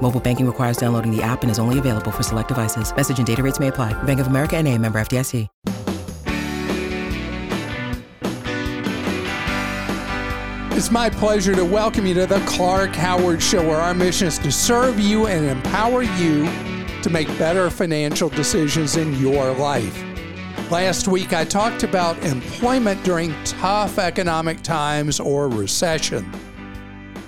Mobile 0.00 0.20
banking 0.20 0.46
requires 0.46 0.78
downloading 0.78 1.14
the 1.14 1.22
app 1.22 1.42
and 1.42 1.50
is 1.50 1.58
only 1.58 1.78
available 1.78 2.10
for 2.10 2.22
select 2.22 2.48
devices. 2.48 2.94
Message 2.96 3.18
and 3.18 3.26
data 3.26 3.42
rates 3.42 3.60
may 3.60 3.68
apply. 3.68 3.92
Bank 4.04 4.20
of 4.20 4.28
America 4.28 4.56
and 4.56 4.66
a 4.66 4.78
member 4.78 4.98
FDIC. 4.98 5.46
It's 10.78 10.92
my 10.92 11.10
pleasure 11.10 11.56
to 11.56 11.64
welcome 11.64 12.06
you 12.06 12.14
to 12.14 12.26
the 12.26 12.38
Clark 12.46 12.94
Howard 12.94 13.42
Show, 13.42 13.66
where 13.66 13.78
our 13.78 13.94
mission 13.94 14.28
is 14.28 14.38
to 14.38 14.52
serve 14.52 15.00
you 15.00 15.26
and 15.26 15.44
empower 15.44 16.04
you 16.04 16.44
to 17.02 17.10
make 17.10 17.26
better 17.36 17.68
financial 17.68 18.28
decisions 18.28 18.96
in 18.96 19.12
your 19.18 19.52
life. 19.54 20.04
Last 20.70 21.08
week, 21.08 21.32
I 21.32 21.44
talked 21.44 21.82
about 21.82 22.16
employment 22.24 23.02
during 23.02 23.34
tough 23.42 23.98
economic 23.98 24.62
times 24.62 25.18
or 25.18 25.48
recession. 25.48 26.30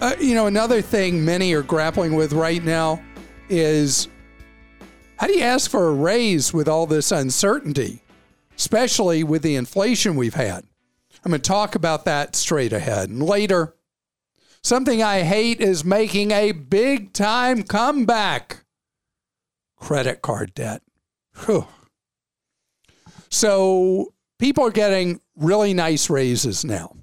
Uh, 0.00 0.16
you 0.18 0.34
know, 0.34 0.46
another 0.46 0.80
thing 0.80 1.22
many 1.22 1.52
are 1.52 1.62
grappling 1.62 2.14
with 2.14 2.32
right 2.32 2.64
now 2.64 3.02
is 3.50 4.08
how 5.16 5.26
do 5.26 5.34
you 5.34 5.42
ask 5.42 5.70
for 5.70 5.88
a 5.88 5.92
raise 5.92 6.54
with 6.54 6.68
all 6.68 6.86
this 6.86 7.12
uncertainty, 7.12 8.02
especially 8.56 9.22
with 9.22 9.42
the 9.42 9.56
inflation 9.56 10.16
we've 10.16 10.34
had? 10.34 10.64
I'm 11.22 11.32
going 11.32 11.42
to 11.42 11.46
talk 11.46 11.74
about 11.74 12.06
that 12.06 12.34
straight 12.34 12.72
ahead. 12.72 13.10
And 13.10 13.22
later, 13.22 13.74
something 14.62 15.02
I 15.02 15.20
hate 15.20 15.60
is 15.60 15.84
making 15.84 16.30
a 16.30 16.52
big 16.52 17.12
time 17.12 17.62
comeback 17.62 18.64
credit 19.76 20.22
card 20.22 20.54
debt. 20.54 20.80
Whew. 21.44 21.66
So 23.28 24.14
people 24.38 24.64
are 24.64 24.70
getting 24.70 25.20
really 25.36 25.74
nice 25.74 26.08
raises 26.08 26.64
now 26.64 26.96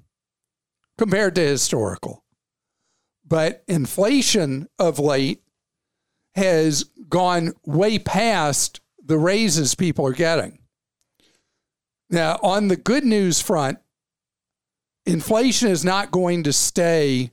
compared 0.96 1.36
to 1.36 1.42
historical. 1.42 2.24
But 3.28 3.62
inflation 3.68 4.68
of 4.78 4.98
late 4.98 5.42
has 6.34 6.84
gone 7.08 7.52
way 7.66 7.98
past 7.98 8.80
the 9.04 9.18
raises 9.18 9.74
people 9.74 10.06
are 10.06 10.12
getting. 10.12 10.60
Now, 12.10 12.38
on 12.42 12.68
the 12.68 12.76
good 12.76 13.04
news 13.04 13.40
front, 13.40 13.78
inflation 15.04 15.68
is 15.68 15.84
not 15.84 16.10
going 16.10 16.44
to 16.44 16.52
stay 16.52 17.32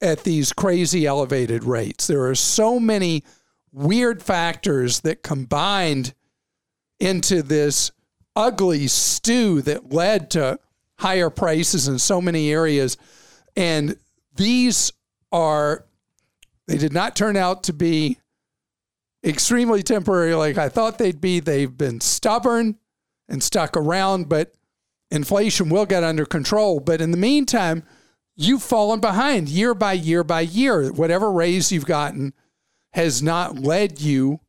at 0.00 0.24
these 0.24 0.52
crazy 0.52 1.06
elevated 1.06 1.64
rates. 1.64 2.06
There 2.06 2.26
are 2.26 2.34
so 2.34 2.78
many 2.78 3.24
weird 3.72 4.22
factors 4.22 5.00
that 5.00 5.22
combined 5.22 6.14
into 7.00 7.42
this 7.42 7.90
ugly 8.36 8.86
stew 8.86 9.60
that 9.62 9.92
led 9.92 10.30
to 10.30 10.58
higher 10.98 11.30
prices 11.30 11.88
in 11.88 11.98
so 11.98 12.20
many 12.20 12.50
areas. 12.50 12.96
And 13.56 13.96
these 14.36 14.92
are, 15.32 15.86
they 16.66 16.76
did 16.76 16.92
not 16.92 17.16
turn 17.16 17.36
out 17.36 17.62
to 17.64 17.72
be 17.72 18.18
extremely 19.24 19.82
temporary 19.82 20.34
like 20.34 20.58
I 20.58 20.68
thought 20.68 20.98
they'd 20.98 21.20
be. 21.20 21.40
They've 21.40 21.76
been 21.76 22.00
stubborn 22.00 22.78
and 23.28 23.42
stuck 23.42 23.76
around, 23.76 24.28
but 24.28 24.52
inflation 25.10 25.70
will 25.70 25.86
get 25.86 26.04
under 26.04 26.26
control. 26.26 26.80
But 26.80 27.00
in 27.00 27.10
the 27.10 27.16
meantime, 27.16 27.84
you've 28.36 28.62
fallen 28.62 29.00
behind 29.00 29.48
year 29.48 29.74
by 29.74 29.94
year 29.94 30.24
by 30.24 30.42
year. 30.42 30.92
Whatever 30.92 31.32
raise 31.32 31.72
you've 31.72 31.86
gotten 31.86 32.34
has 32.92 33.22
not 33.22 33.58
led 33.58 34.00
you 34.00 34.40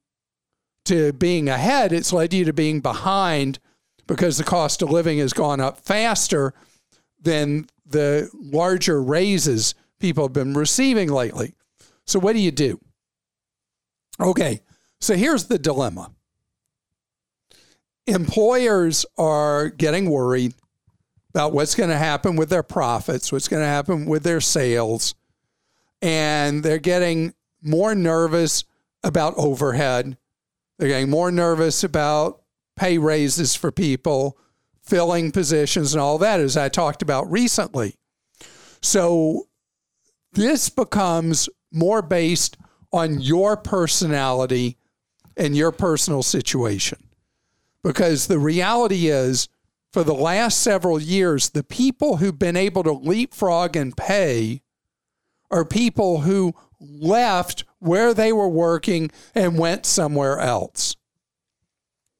to 0.85 1.13
being 1.13 1.49
ahead, 1.49 1.91
it's 1.91 2.13
led 2.13 2.33
you 2.33 2.45
to 2.45 2.53
being 2.53 2.79
behind 2.79 3.59
because 4.07 4.37
the 4.37 4.43
cost 4.43 4.81
of 4.81 4.91
living 4.91 5.17
has 5.17 5.33
gone 5.33 5.59
up 5.59 5.79
faster 5.79 6.53
than 7.19 7.67
the 7.85 8.29
larger 8.33 9.01
raises 9.01 9.75
people 9.99 10.25
have 10.25 10.33
been 10.33 10.53
receiving 10.53 11.09
lately. 11.09 11.53
So, 12.05 12.19
what 12.19 12.33
do 12.33 12.39
you 12.39 12.51
do? 12.51 12.79
Okay, 14.19 14.61
so 14.99 15.15
here's 15.15 15.45
the 15.45 15.59
dilemma 15.59 16.11
employers 18.07 19.05
are 19.17 19.69
getting 19.69 20.09
worried 20.09 20.53
about 21.29 21.53
what's 21.53 21.75
going 21.75 21.89
to 21.89 21.97
happen 21.97 22.35
with 22.35 22.49
their 22.49 22.63
profits, 22.63 23.31
what's 23.31 23.47
going 23.47 23.61
to 23.61 23.67
happen 23.67 24.05
with 24.05 24.23
their 24.23 24.39
sales, 24.39 25.15
and 26.01 26.63
they're 26.63 26.77
getting 26.77 27.33
more 27.61 27.95
nervous 27.95 28.63
about 29.03 29.33
overhead. 29.37 30.17
They're 30.77 30.89
getting 30.89 31.09
more 31.09 31.31
nervous 31.31 31.83
about 31.83 32.41
pay 32.75 32.97
raises 32.97 33.55
for 33.55 33.71
people, 33.71 34.37
filling 34.85 35.31
positions, 35.31 35.93
and 35.93 36.01
all 36.01 36.17
that, 36.19 36.39
as 36.39 36.55
I 36.55 36.69
talked 36.69 37.01
about 37.01 37.29
recently. 37.31 37.95
So 38.81 39.47
this 40.33 40.69
becomes 40.69 41.49
more 41.71 42.01
based 42.01 42.57
on 42.93 43.19
your 43.19 43.57
personality 43.57 44.77
and 45.35 45.55
your 45.55 45.71
personal 45.71 46.23
situation. 46.23 46.99
Because 47.83 48.27
the 48.27 48.39
reality 48.39 49.07
is, 49.07 49.49
for 49.91 50.03
the 50.03 50.13
last 50.13 50.59
several 50.59 50.99
years, 50.99 51.49
the 51.49 51.63
people 51.63 52.17
who've 52.17 52.37
been 52.37 52.57
able 52.57 52.83
to 52.83 52.91
leapfrog 52.91 53.75
and 53.75 53.95
pay 53.95 54.61
are 55.51 55.65
people 55.65 56.21
who 56.21 56.53
left 56.79 57.63
where 57.79 58.13
they 58.13 58.33
were 58.33 58.49
working 58.49 59.09
and 59.33 59.57
went 59.57 59.85
somewhere 59.85 60.39
else. 60.39 60.95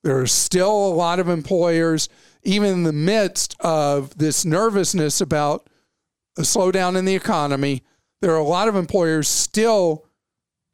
There 0.04 0.20
are 0.20 0.28
still 0.28 0.88
a 0.88 0.94
lot 0.94 1.20
of 1.20 1.28
employers, 1.28 2.08
even 2.45 2.69
in 2.69 2.83
the 2.83 2.94
midst 2.94 3.56
of 3.59 4.17
this 4.17 4.45
nervousness 4.45 5.19
about 5.19 5.69
a 6.38 6.41
slowdown 6.41 6.95
in 6.95 7.06
the 7.06 7.16
economy, 7.16 7.83
there 8.22 8.31
are 8.31 8.38
a 8.38 8.44
lot 8.44 8.67
of 8.67 8.75
employers 8.75 9.28
still 9.28 10.06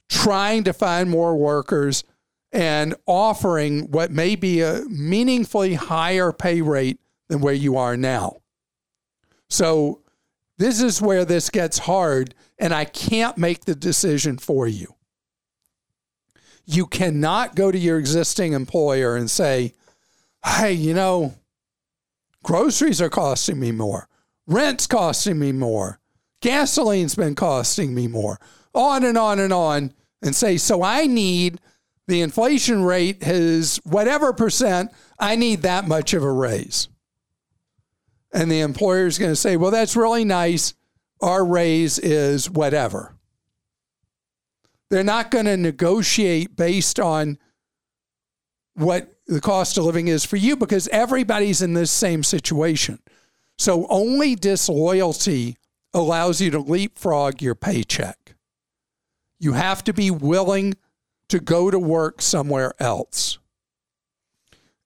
trying 0.09 0.63
to 0.65 0.73
find 0.73 1.09
more 1.09 1.35
workers 1.35 2.03
and 2.51 2.93
offering 3.05 3.89
what 3.91 4.11
may 4.11 4.35
be 4.35 4.61
a 4.61 4.83
meaningfully 4.89 5.73
higher 5.75 6.33
pay 6.33 6.61
rate 6.61 6.99
than 7.29 7.39
where 7.39 7.53
you 7.53 7.77
are 7.77 7.95
now. 7.95 8.37
So, 9.49 10.01
this 10.57 10.81
is 10.81 11.01
where 11.01 11.25
this 11.25 11.49
gets 11.49 11.79
hard, 11.79 12.35
and 12.59 12.71
I 12.71 12.85
can't 12.85 13.37
make 13.37 13.65
the 13.65 13.73
decision 13.73 14.37
for 14.37 14.67
you. 14.67 14.95
You 16.65 16.85
cannot 16.85 17.55
go 17.55 17.71
to 17.71 17.77
your 17.77 17.97
existing 17.97 18.53
employer 18.53 19.15
and 19.15 19.31
say, 19.31 19.73
hey, 20.45 20.73
you 20.73 20.93
know, 20.93 21.33
groceries 22.43 23.01
are 23.01 23.09
costing 23.09 23.59
me 23.59 23.71
more, 23.71 24.07
rent's 24.47 24.87
costing 24.87 25.39
me 25.39 25.51
more, 25.51 25.99
gasoline's 26.41 27.15
been 27.15 27.35
costing 27.35 27.93
me 27.93 28.07
more, 28.07 28.39
on 28.73 29.03
and 29.03 29.17
on 29.17 29.39
and 29.39 29.53
on, 29.53 29.93
and 30.21 30.35
say, 30.35 30.57
so 30.57 30.83
I 30.83 31.07
need 31.07 31.59
the 32.07 32.21
inflation 32.21 32.83
rate 32.83 33.17
is 33.21 33.77
whatever 33.83 34.33
percent, 34.33 34.91
I 35.19 35.35
need 35.35 35.61
that 35.61 35.87
much 35.87 36.13
of 36.13 36.23
a 36.23 36.31
raise. 36.31 36.89
And 38.33 38.51
the 38.51 38.61
employer 38.61 39.05
is 39.05 39.17
going 39.17 39.31
to 39.31 39.35
say, 39.35 39.57
well, 39.57 39.71
that's 39.71 39.95
really 39.95 40.25
nice. 40.25 40.73
Our 41.21 41.45
raise 41.45 41.99
is 41.99 42.49
whatever. 42.49 43.15
They're 44.89 45.03
not 45.03 45.31
going 45.31 45.45
to 45.45 45.57
negotiate 45.57 46.55
based 46.55 46.99
on 46.99 47.37
what 48.73 49.13
the 49.31 49.41
cost 49.41 49.77
of 49.77 49.85
living 49.85 50.09
is 50.09 50.25
for 50.25 50.35
you 50.35 50.57
because 50.57 50.89
everybody's 50.89 51.61
in 51.61 51.73
this 51.73 51.89
same 51.89 52.21
situation. 52.21 52.99
So 53.57 53.87
only 53.89 54.35
disloyalty 54.35 55.55
allows 55.93 56.41
you 56.41 56.51
to 56.51 56.59
leapfrog 56.59 57.41
your 57.41 57.55
paycheck. 57.55 58.35
You 59.39 59.53
have 59.53 59.85
to 59.85 59.93
be 59.93 60.11
willing 60.11 60.75
to 61.29 61.39
go 61.39 61.71
to 61.71 61.79
work 61.79 62.21
somewhere 62.21 62.73
else. 62.77 63.39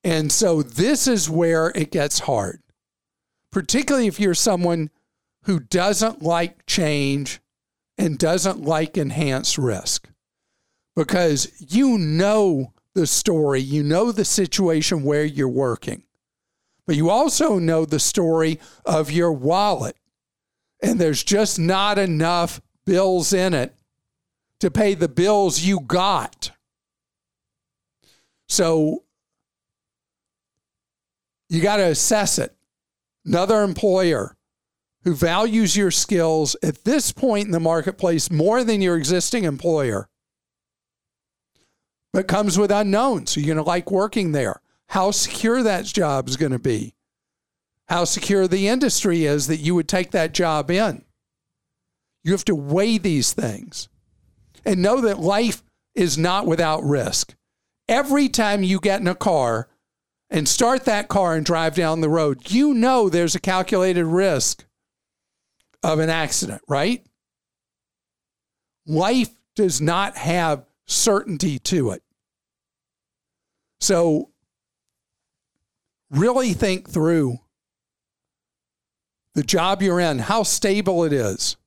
And 0.03 0.31
so 0.31 0.62
this 0.62 1.07
is 1.07 1.27
where 1.27 1.71
it 1.74 1.91
gets 1.91 2.19
hard, 2.19 2.62
particularly 3.51 4.06
if 4.06 4.19
you're 4.19 4.36
someone 4.36 4.91
who 5.45 5.59
doesn't 5.59 6.21
like 6.21 6.68
change 6.68 7.39
and 7.98 8.19
doesn't 8.19 8.62
like 8.62 8.95
enhanced 8.95 9.57
risk 9.57 10.07
because 10.95 11.51
you 11.59 11.98
know 11.98 12.74
the 12.95 13.06
story, 13.06 13.62
you 13.62 13.83
know 13.83 14.12
the 14.12 14.25
situation 14.25 15.03
where 15.03 15.24
you're 15.25 15.47
working, 15.47 16.03
but 16.88 16.95
you 16.95 17.09
also 17.09 17.59
know 17.59 17.86
the 17.86 18.00
story 18.00 18.59
of 18.86 19.12
your 19.12 19.31
wallet. 19.31 19.95
And 20.81 21.00
there's 21.00 21.24
just 21.24 21.59
not 21.59 22.00
enough 22.00 22.62
bills 22.86 23.33
in 23.33 23.53
it 23.53 23.75
to 24.59 24.71
pay 24.71 24.95
the 24.95 25.07
bills 25.09 25.62
you 25.62 25.80
got. 25.81 26.51
So 28.47 29.03
You 31.50 31.62
got 31.62 31.77
to 31.77 31.86
assess 31.86 32.39
it. 32.39 32.56
Another 33.25 33.62
employer 33.62 34.36
who 35.03 35.15
values 35.15 35.77
your 35.77 35.91
skills 35.91 36.56
at 36.63 36.83
this 36.83 37.12
point 37.12 37.45
in 37.45 37.51
the 37.51 37.59
marketplace 37.59 38.31
more 38.31 38.63
than 38.63 38.81
your 38.81 38.98
existing 38.98 39.44
employer, 39.44 40.09
but 42.15 42.29
comes 42.29 42.57
with 42.57 42.71
unknowns. 42.71 43.31
So 43.31 43.41
you're 43.41 43.53
going 43.53 43.63
to 43.63 43.69
like 43.69 43.91
working 43.91 44.31
there. 44.31 44.62
How 44.88 45.12
secure 45.12 45.62
that 45.63 45.83
job 45.83 46.29
is 46.29 46.38
going 46.38 46.53
to 46.53 46.59
be, 46.59 46.95
how 47.89 48.06
secure 48.06 48.47
the 48.47 48.69
industry 48.69 49.25
is 49.25 49.47
that 49.47 49.57
you 49.57 49.75
would 49.75 49.89
take 49.89 50.12
that 50.12 50.33
job 50.33 50.71
in. 50.71 51.03
You 52.23 52.31
have 52.31 52.45
to 52.45 52.56
weigh 52.56 53.00
these 53.00 53.33
things 53.33 53.89
and 54.63 54.81
know 54.81 55.01
that 55.01 55.19
life 55.19 55.62
is 55.94 56.17
not 56.17 56.45
without 56.45 56.85
risk. 56.85 57.35
Every 57.89 58.29
time 58.29 58.63
you 58.63 58.79
get 58.79 59.01
in 59.01 59.07
a 59.07 59.15
car 59.15 59.67
and 60.29 60.47
start 60.47 60.85
that 60.85 61.09
car 61.09 61.35
and 61.35 61.45
drive 61.45 61.75
down 61.75 62.00
the 62.00 62.07
road, 62.07 62.50
you 62.50 62.73
know 62.73 63.09
there's 63.09 63.35
a 63.35 63.41
calculated 63.41 64.06
risk 64.06 64.63
of 65.83 66.00
an 66.00 66.09
accident, 66.09 66.62
right? 66.69 67.06
Life 68.85 69.31
does 69.53 69.81
not 69.81 70.15
have 70.15 70.63
certainty 70.85 71.59
to 71.59 71.91
it. 71.91 72.03
So, 73.80 74.31
really 76.10 76.54
think 76.54 76.89
through 76.89 77.39
the 79.33 79.44
job 79.44 79.81
you're 79.81 80.00
in, 80.00 80.19
how 80.19 80.44
stable 80.44 81.04
it 81.04 81.13
is, 81.13 81.57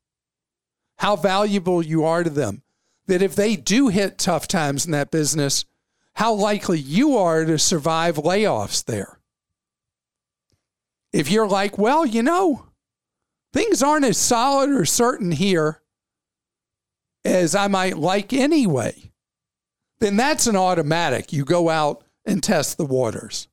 how 0.96 1.16
valuable 1.16 1.82
you 1.82 2.04
are 2.04 2.24
to 2.24 2.30
them. 2.30 2.62
That 3.06 3.22
if 3.22 3.34
they 3.34 3.56
do 3.56 3.88
hit 3.88 4.18
tough 4.18 4.48
times 4.48 4.84
in 4.84 4.92
that 4.92 5.10
business, 5.10 5.64
how 6.14 6.34
likely 6.34 6.78
you 6.78 7.16
are 7.16 7.44
to 7.44 7.58
survive 7.58 8.16
layoffs 8.16 8.84
there. 8.84 9.18
If 11.12 11.30
you're 11.30 11.46
like, 11.46 11.78
well, 11.78 12.04
you 12.04 12.22
know, 12.22 12.66
things 13.52 13.82
aren't 13.82 14.04
as 14.04 14.18
solid 14.18 14.70
or 14.70 14.84
certain 14.84 15.32
here 15.32 15.80
as 17.24 17.54
I 17.54 17.68
might 17.68 17.96
like 17.96 18.32
anyway, 18.32 19.07
then 20.00 20.16
that's 20.16 20.46
an 20.46 20.56
automatic. 20.56 21.32
You 21.32 21.44
go 21.44 21.68
out 21.68 22.04
and 22.24 22.42
test 22.42 22.76
the 22.76 22.86
waters. 22.86 23.48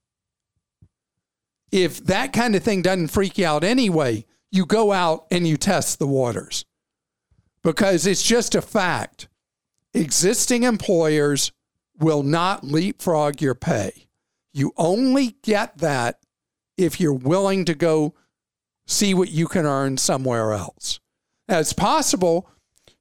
If 1.71 2.05
that 2.05 2.33
kind 2.33 2.55
of 2.55 2.63
thing 2.63 2.81
doesn't 2.81 3.07
freak 3.07 3.37
you 3.37 3.45
out 3.45 3.63
anyway, 3.63 4.25
you 4.51 4.65
go 4.65 4.91
out 4.91 5.25
and 5.31 5.47
you 5.47 5.57
test 5.57 5.99
the 5.99 6.07
waters 6.07 6.65
because 7.63 8.05
it's 8.05 8.23
just 8.23 8.55
a 8.55 8.61
fact. 8.61 9.27
Existing 9.93 10.63
employers 10.63 11.51
will 11.99 12.23
not 12.23 12.63
leapfrog 12.63 13.41
your 13.41 13.55
pay. 13.55 14.07
You 14.53 14.73
only 14.77 15.35
get 15.41 15.79
that 15.79 16.19
if 16.77 16.99
you're 16.99 17.13
willing 17.13 17.65
to 17.65 17.73
go 17.73 18.13
see 18.85 19.13
what 19.13 19.31
you 19.31 19.47
can 19.47 19.65
earn 19.65 19.97
somewhere 19.97 20.53
else. 20.53 20.99
Now, 21.47 21.59
it's 21.59 21.73
possible 21.73 22.49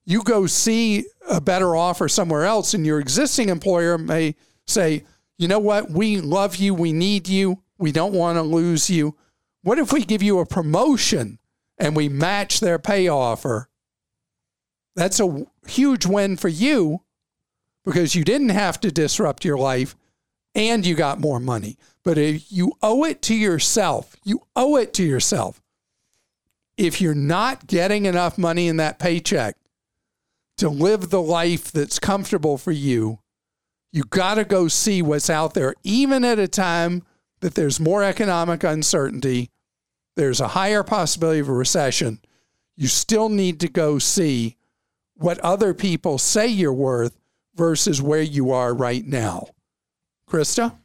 you 0.04 0.22
go 0.22 0.46
see 0.46 1.06
a 1.28 1.40
better 1.40 1.74
offer 1.74 2.08
somewhere 2.08 2.44
else, 2.44 2.74
and 2.74 2.84
your 2.84 3.00
existing 3.00 3.48
employer 3.48 3.98
may 3.98 4.34
say, 4.66 5.04
you 5.38 5.48
know 5.48 5.58
what, 5.58 5.90
we 5.90 6.20
love 6.20 6.56
you, 6.56 6.74
we 6.74 6.92
need 6.92 7.28
you, 7.28 7.62
we 7.78 7.92
don't 7.92 8.12
want 8.12 8.36
to 8.36 8.42
lose 8.42 8.88
you. 8.88 9.16
What 9.62 9.78
if 9.78 9.92
we 9.92 10.04
give 10.04 10.22
you 10.22 10.38
a 10.38 10.46
promotion 10.46 11.38
and 11.78 11.96
we 11.96 12.08
match 12.08 12.60
their 12.60 12.78
pay 12.78 13.08
offer 13.08 13.68
that's 14.96 15.20
a 15.20 15.46
huge 15.66 16.06
win 16.06 16.36
for 16.36 16.48
you 16.48 17.02
because 17.84 18.14
you 18.14 18.24
didn't 18.24 18.50
have 18.50 18.80
to 18.80 18.92
disrupt 18.92 19.44
your 19.44 19.58
life 19.58 19.96
and 20.54 20.86
you 20.86 20.94
got 20.94 21.20
more 21.20 21.40
money. 21.40 21.76
But 22.04 22.16
if 22.16 22.50
you 22.52 22.74
owe 22.82 23.04
it 23.04 23.20
to 23.22 23.34
yourself, 23.34 24.14
you 24.24 24.42
owe 24.54 24.76
it 24.76 24.94
to 24.94 25.02
yourself. 25.02 25.60
If 26.76 27.00
you're 27.00 27.14
not 27.14 27.66
getting 27.66 28.06
enough 28.06 28.38
money 28.38 28.68
in 28.68 28.76
that 28.76 28.98
paycheck 28.98 29.56
to 30.58 30.68
live 30.68 31.10
the 31.10 31.22
life 31.22 31.72
that's 31.72 31.98
comfortable 31.98 32.58
for 32.58 32.72
you, 32.72 33.18
you 33.92 34.04
got 34.04 34.34
to 34.34 34.44
go 34.44 34.68
see 34.68 35.02
what's 35.02 35.30
out 35.30 35.54
there, 35.54 35.74
even 35.82 36.24
at 36.24 36.38
a 36.38 36.48
time 36.48 37.02
that 37.40 37.54
there's 37.54 37.78
more 37.78 38.02
economic 38.02 38.64
uncertainty, 38.64 39.50
there's 40.16 40.40
a 40.40 40.48
higher 40.48 40.82
possibility 40.82 41.40
of 41.40 41.48
a 41.48 41.52
recession. 41.52 42.20
You 42.76 42.88
still 42.88 43.28
need 43.28 43.60
to 43.60 43.68
go 43.68 43.98
see 43.98 44.56
what 45.14 45.38
other 45.40 45.74
people 45.74 46.18
say 46.18 46.46
you're 46.46 46.72
worth 46.72 47.16
versus 47.54 48.02
where 48.02 48.22
you 48.22 48.50
are 48.50 48.74
right 48.74 49.04
now. 49.04 49.48
Krista? 50.28 50.76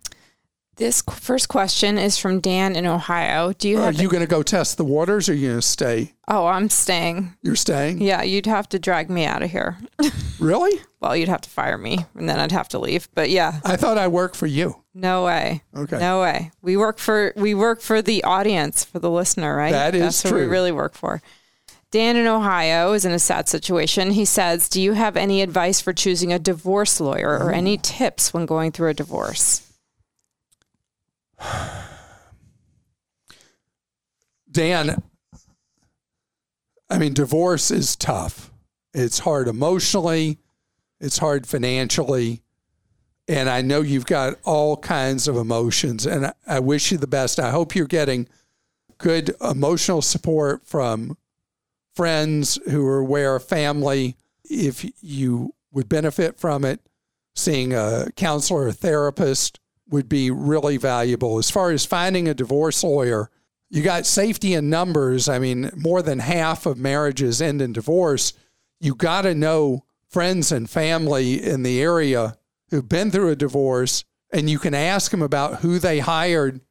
This 0.80 1.02
first 1.02 1.50
question 1.50 1.98
is 1.98 2.18
from 2.18 2.40
Dan 2.40 2.74
in 2.74 2.86
Ohio. 2.86 3.52
Do 3.52 3.68
you 3.68 3.82
are 3.82 3.92
you 3.92 4.08
going 4.08 4.22
to 4.22 4.28
go 4.28 4.42
test 4.42 4.78
the 4.78 4.86
waters 4.86 5.28
or 5.28 5.34
are 5.34 5.36
you 5.36 5.50
going 5.50 5.60
to 5.60 5.68
stay? 5.68 6.14
Oh, 6.26 6.48
I'm 6.48 6.70
staying. 6.70 7.36
You're 7.42 7.58
staying? 7.58 8.02
Yeah, 8.02 8.24
you'd 8.24 8.46
have 8.46 8.70
to 8.70 8.80
drag 8.80 9.10
me 9.10 9.26
out 9.26 9.44
of 9.44 9.52
here. 9.52 9.78
really? 10.40 10.80
Well, 11.02 11.18
you'd 11.18 11.28
have 11.28 11.42
to 11.42 11.50
fire 11.50 11.78
me 11.78 12.06
and 12.16 12.30
then 12.30 12.40
I'd 12.40 12.54
have 12.54 12.70
to 12.70 12.80
leave. 12.80 13.10
But 13.14 13.30
yeah. 13.30 13.60
I 13.66 13.76
thought 13.76 13.98
I 13.98 14.08
worked 14.08 14.38
for 14.38 14.48
you. 14.48 14.82
No 14.94 15.26
way. 15.26 15.64
Okay. 15.76 16.00
No 16.00 16.22
way. 16.22 16.52
We 16.62 16.78
work 16.78 16.98
for 16.98 17.34
we 17.36 17.54
work 17.54 17.82
for 17.82 18.02
the 18.02 18.24
audience, 18.24 18.86
for 18.86 19.00
the 19.00 19.12
listener, 19.12 19.58
right? 19.58 19.74
That 19.74 19.96
is 19.96 20.02
That's 20.02 20.22
true. 20.22 20.32
what 20.32 20.46
we 20.46 20.46
really 20.46 20.72
work 20.72 20.94
for. 20.94 21.22
Dan 21.92 22.16
in 22.16 22.26
Ohio 22.26 22.94
is 22.94 23.04
in 23.04 23.12
a 23.12 23.20
sad 23.20 23.50
situation. 23.50 24.12
He 24.12 24.24
says, 24.24 24.70
Do 24.70 24.82
you 24.82 24.94
have 24.94 25.18
any 25.18 25.42
advice 25.42 25.82
for 25.82 25.92
choosing 25.92 26.32
a 26.32 26.40
divorce 26.40 27.02
lawyer 27.02 27.38
or 27.38 27.52
mm. 27.52 27.56
any 27.56 27.78
tips 27.78 28.34
when 28.34 28.46
going 28.46 28.72
through 28.72 28.92
a 28.92 28.94
divorce? 28.94 29.69
Dan, 34.52 35.02
I 36.90 36.98
mean, 36.98 37.14
divorce 37.14 37.70
is 37.72 37.96
tough. 37.96 38.52
It's 38.94 39.20
hard 39.20 39.48
emotionally, 39.48 40.40
it's 41.00 41.20
hard 41.20 41.48
financially. 41.48 42.42
And 43.28 43.48
I 43.48 43.62
know 43.62 43.82
you've 43.82 44.08
got 44.08 44.40
all 44.44 44.76
kinds 44.78 45.28
of 45.28 45.38
emotions, 45.38 46.08
and 46.08 46.34
I, 46.48 46.60
wish 46.60 46.92
you 46.92 46.98
the 46.98 47.06
best. 47.06 47.40
I 47.40 47.52
hope 47.52 47.76
you're 47.76 47.86
getting 47.86 48.28
good 48.98 49.36
emotional 49.40 50.02
support 50.02 50.66
from 50.66 51.16
friends 51.94 52.58
who 52.72 52.84
are 52.88 52.98
aware, 52.98 53.40
family. 53.40 54.16
If 54.46 54.84
you 55.04 55.54
would 55.72 55.88
benefit 55.88 56.40
from 56.40 56.66
it, 56.66 56.82
seeing 57.36 57.72
a 57.72 58.08
counselor 58.16 58.64
or 58.64 58.72
therapist 58.72 59.60
would 59.90 60.10
be 60.10 60.32
really 60.32 60.78
valuable. 60.78 61.38
As 61.38 61.50
far 61.50 61.72
as 61.72 61.86
finding 61.86 62.28
a 62.28 62.34
divorce 62.34 62.84
lawyer, 62.84 63.30
you 63.70 63.84
got 63.84 64.06
safety 64.06 64.54
in 64.54 64.70
numbers. 64.70 65.30
I 65.30 65.40
mean, 65.40 65.72
more 65.76 66.02
than 66.02 66.20
half 66.20 66.66
of 66.66 66.78
marriages 66.78 67.42
end 67.42 67.62
in 67.62 67.74
divorce. 67.74 68.34
You 68.80 68.96
got 68.96 69.24
to 69.24 69.36
know 69.36 69.84
friends 70.08 70.52
and 70.52 70.70
family 70.70 71.44
in 71.44 71.64
the 71.64 71.82
area 71.82 72.36
who've 72.70 72.88
been 72.88 73.12
through 73.12 73.30
a 73.30 73.36
divorce, 73.36 74.04
and 74.32 74.50
you 74.50 74.60
can 74.60 74.74
ask 74.74 75.12
them 75.12 75.22
about 75.22 75.62
who 75.62 75.80
they 75.80 76.00
hired 76.00 76.62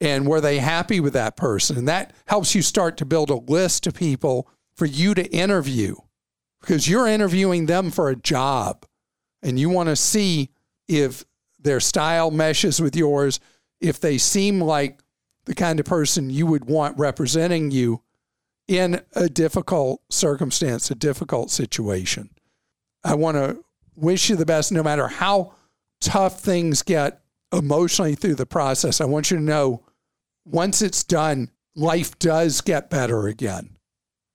and 0.00 0.26
were 0.26 0.40
they 0.40 0.58
happy 0.58 0.98
with 0.98 1.12
that 1.12 1.36
person. 1.36 1.78
And 1.78 1.88
that 1.88 2.12
helps 2.26 2.54
you 2.54 2.62
start 2.62 2.96
to 2.98 3.04
build 3.04 3.30
a 3.30 3.36
list 3.36 3.86
of 3.86 3.94
people 3.94 4.48
for 4.74 4.86
you 4.86 5.14
to 5.14 5.30
interview 5.30 5.96
because 6.60 6.88
you're 6.88 7.06
interviewing 7.06 7.66
them 7.66 7.90
for 7.90 8.08
a 8.08 8.16
job 8.16 8.84
and 9.42 9.58
you 9.58 9.68
want 9.68 9.88
to 9.88 9.96
see 9.96 10.50
if 10.88 11.24
their 11.62 11.80
style 11.80 12.30
meshes 12.30 12.80
with 12.80 12.96
yours, 12.96 13.40
if 13.80 14.00
they 14.00 14.18
seem 14.18 14.60
like 14.60 15.00
the 15.44 15.54
kind 15.54 15.80
of 15.80 15.86
person 15.86 16.30
you 16.30 16.46
would 16.46 16.66
want 16.66 16.98
representing 16.98 17.70
you 17.70 18.02
in 18.68 19.00
a 19.14 19.28
difficult 19.28 20.00
circumstance, 20.10 20.90
a 20.90 20.94
difficult 20.94 21.50
situation. 21.50 22.30
I 23.04 23.14
want 23.14 23.36
to 23.36 23.64
wish 23.96 24.30
you 24.30 24.36
the 24.36 24.46
best 24.46 24.72
no 24.72 24.82
matter 24.82 25.08
how 25.08 25.54
tough 26.00 26.40
things 26.40 26.82
get 26.82 27.20
emotionally 27.52 28.14
through 28.14 28.36
the 28.36 28.46
process. 28.46 29.00
I 29.00 29.04
want 29.04 29.30
you 29.30 29.36
to 29.36 29.42
know 29.42 29.84
once 30.44 30.82
it's 30.82 31.04
done, 31.04 31.50
life 31.74 32.18
does 32.18 32.60
get 32.60 32.90
better 32.90 33.26
again. 33.26 33.76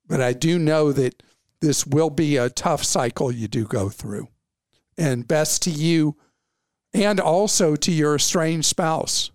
But 0.07 0.21
I 0.21 0.33
do 0.33 0.59
know 0.59 0.91
that 0.91 1.23
this 1.61 1.85
will 1.85 2.09
be 2.09 2.37
a 2.37 2.49
tough 2.49 2.83
cycle 2.83 3.31
you 3.31 3.47
do 3.47 3.65
go 3.65 3.89
through. 3.89 4.27
And 4.97 5.27
best 5.27 5.61
to 5.63 5.69
you 5.69 6.15
and 6.97 7.19
also 7.19 7.75
to 7.75 7.91
your 7.91 8.15
estranged 8.15 8.67
spouse. 8.67 9.31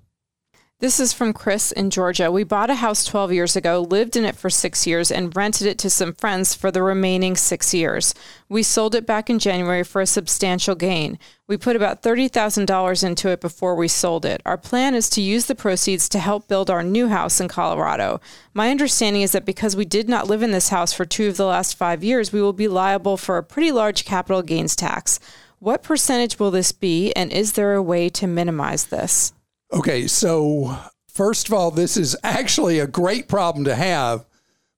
This 0.83 0.99
is 0.99 1.13
from 1.13 1.33
Chris 1.33 1.71
in 1.71 1.91
Georgia. 1.91 2.33
We 2.33 2.43
bought 2.43 2.69
a 2.69 2.75
house 2.75 3.05
12 3.05 3.33
years 3.33 3.55
ago, 3.55 3.83
lived 3.83 4.17
in 4.17 4.25
it 4.25 4.35
for 4.35 4.51
six 4.51 4.85
years, 4.85 5.13
and 5.13 5.35
rented 5.37 5.69
it 5.69 5.79
to 5.79 5.89
some 5.89 6.13
friends 6.13 6.57
for 6.57 6.73
the 6.73 6.83
remaining 6.83 7.37
six 7.37 7.73
years. 7.73 8.17
We 8.49 8.65
sold 8.65 8.97
it 8.97 9.07
back 9.07 9.31
in 9.31 9.39
January 9.39 9.85
for 9.85 10.01
a 10.01 10.07
substantial 10.07 10.75
gain. 10.75 11.21
We 11.47 11.57
put 11.57 11.77
about 11.77 12.03
$30,000 12.03 13.05
into 13.05 13.29
it 13.29 13.41
before 13.41 13.77
we 13.77 13.87
sold 13.87 14.25
it. 14.25 14.43
Our 14.45 14.59
plan 14.59 14.97
is 14.97 15.09
to 15.11 15.23
use 15.23 15.47
the 15.47 15.55
proceeds 15.55 16.09
to 16.09 16.19
help 16.19 16.49
build 16.49 16.69
our 16.69 16.83
new 16.83 17.07
house 17.07 17.41
in 17.41 17.47
Colorado. 17.47 18.21
My 18.53 18.69
understanding 18.69 19.23
is 19.23 19.31
that 19.31 19.45
because 19.45 19.77
we 19.77 19.85
did 19.85 20.09
not 20.09 20.27
live 20.27 20.43
in 20.43 20.51
this 20.51 20.71
house 20.71 20.93
for 20.93 21.05
two 21.05 21.29
of 21.29 21.37
the 21.37 21.47
last 21.47 21.77
five 21.77 22.03
years, 22.03 22.33
we 22.33 22.43
will 22.43 22.53
be 22.53 22.67
liable 22.67 23.17
for 23.17 23.37
a 23.37 23.45
pretty 23.45 23.71
large 23.71 24.05
capital 24.05 24.43
gains 24.43 24.75
tax. 24.75 25.21
What 25.63 25.85
percentage 25.85 26.41
will 26.41 26.51
this 26.51 26.73
be, 26.73 27.13
and 27.13 27.31
is 27.31 27.53
there 27.53 27.75
a 27.75 27.83
way 27.85 28.09
to 28.09 28.27
minimize 28.27 28.87
this? 28.87 29.33
Okay, 29.73 30.09
so 30.09 30.77
first 31.07 31.47
of 31.47 31.55
all, 31.55 31.71
this 31.71 31.97
is 31.97 32.17
actually 32.25 32.81
a 32.81 32.89
great 32.89 33.29
problem 33.29 33.65
to 33.67 33.77
have 33.77 34.27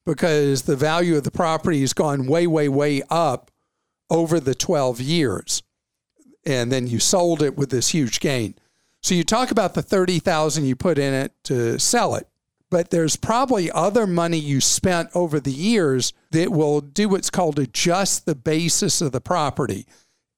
because 0.04 0.64
the 0.64 0.76
value 0.76 1.16
of 1.16 1.24
the 1.24 1.30
property 1.30 1.80
has 1.80 1.94
gone 1.94 2.26
way, 2.26 2.46
way, 2.46 2.68
way 2.68 3.00
up 3.08 3.50
over 4.10 4.38
the 4.38 4.54
12 4.54 5.00
years. 5.00 5.62
And 6.44 6.70
then 6.70 6.86
you 6.86 6.98
sold 6.98 7.40
it 7.40 7.56
with 7.56 7.70
this 7.70 7.88
huge 7.88 8.20
gain. 8.20 8.54
So 9.02 9.14
you 9.14 9.24
talk 9.24 9.50
about 9.50 9.72
the 9.72 9.80
30,000 9.80 10.66
you 10.66 10.76
put 10.76 10.98
in 10.98 11.14
it 11.14 11.32
to 11.44 11.78
sell 11.78 12.14
it, 12.14 12.28
but 12.70 12.90
there's 12.90 13.16
probably 13.16 13.70
other 13.70 14.06
money 14.06 14.36
you 14.36 14.60
spent 14.60 15.08
over 15.14 15.40
the 15.40 15.50
years 15.50 16.12
that 16.32 16.52
will 16.52 16.82
do 16.82 17.08
what's 17.08 17.30
called 17.30 17.58
adjust 17.58 18.26
the 18.26 18.34
basis 18.34 19.00
of 19.00 19.12
the 19.12 19.22
property. 19.22 19.86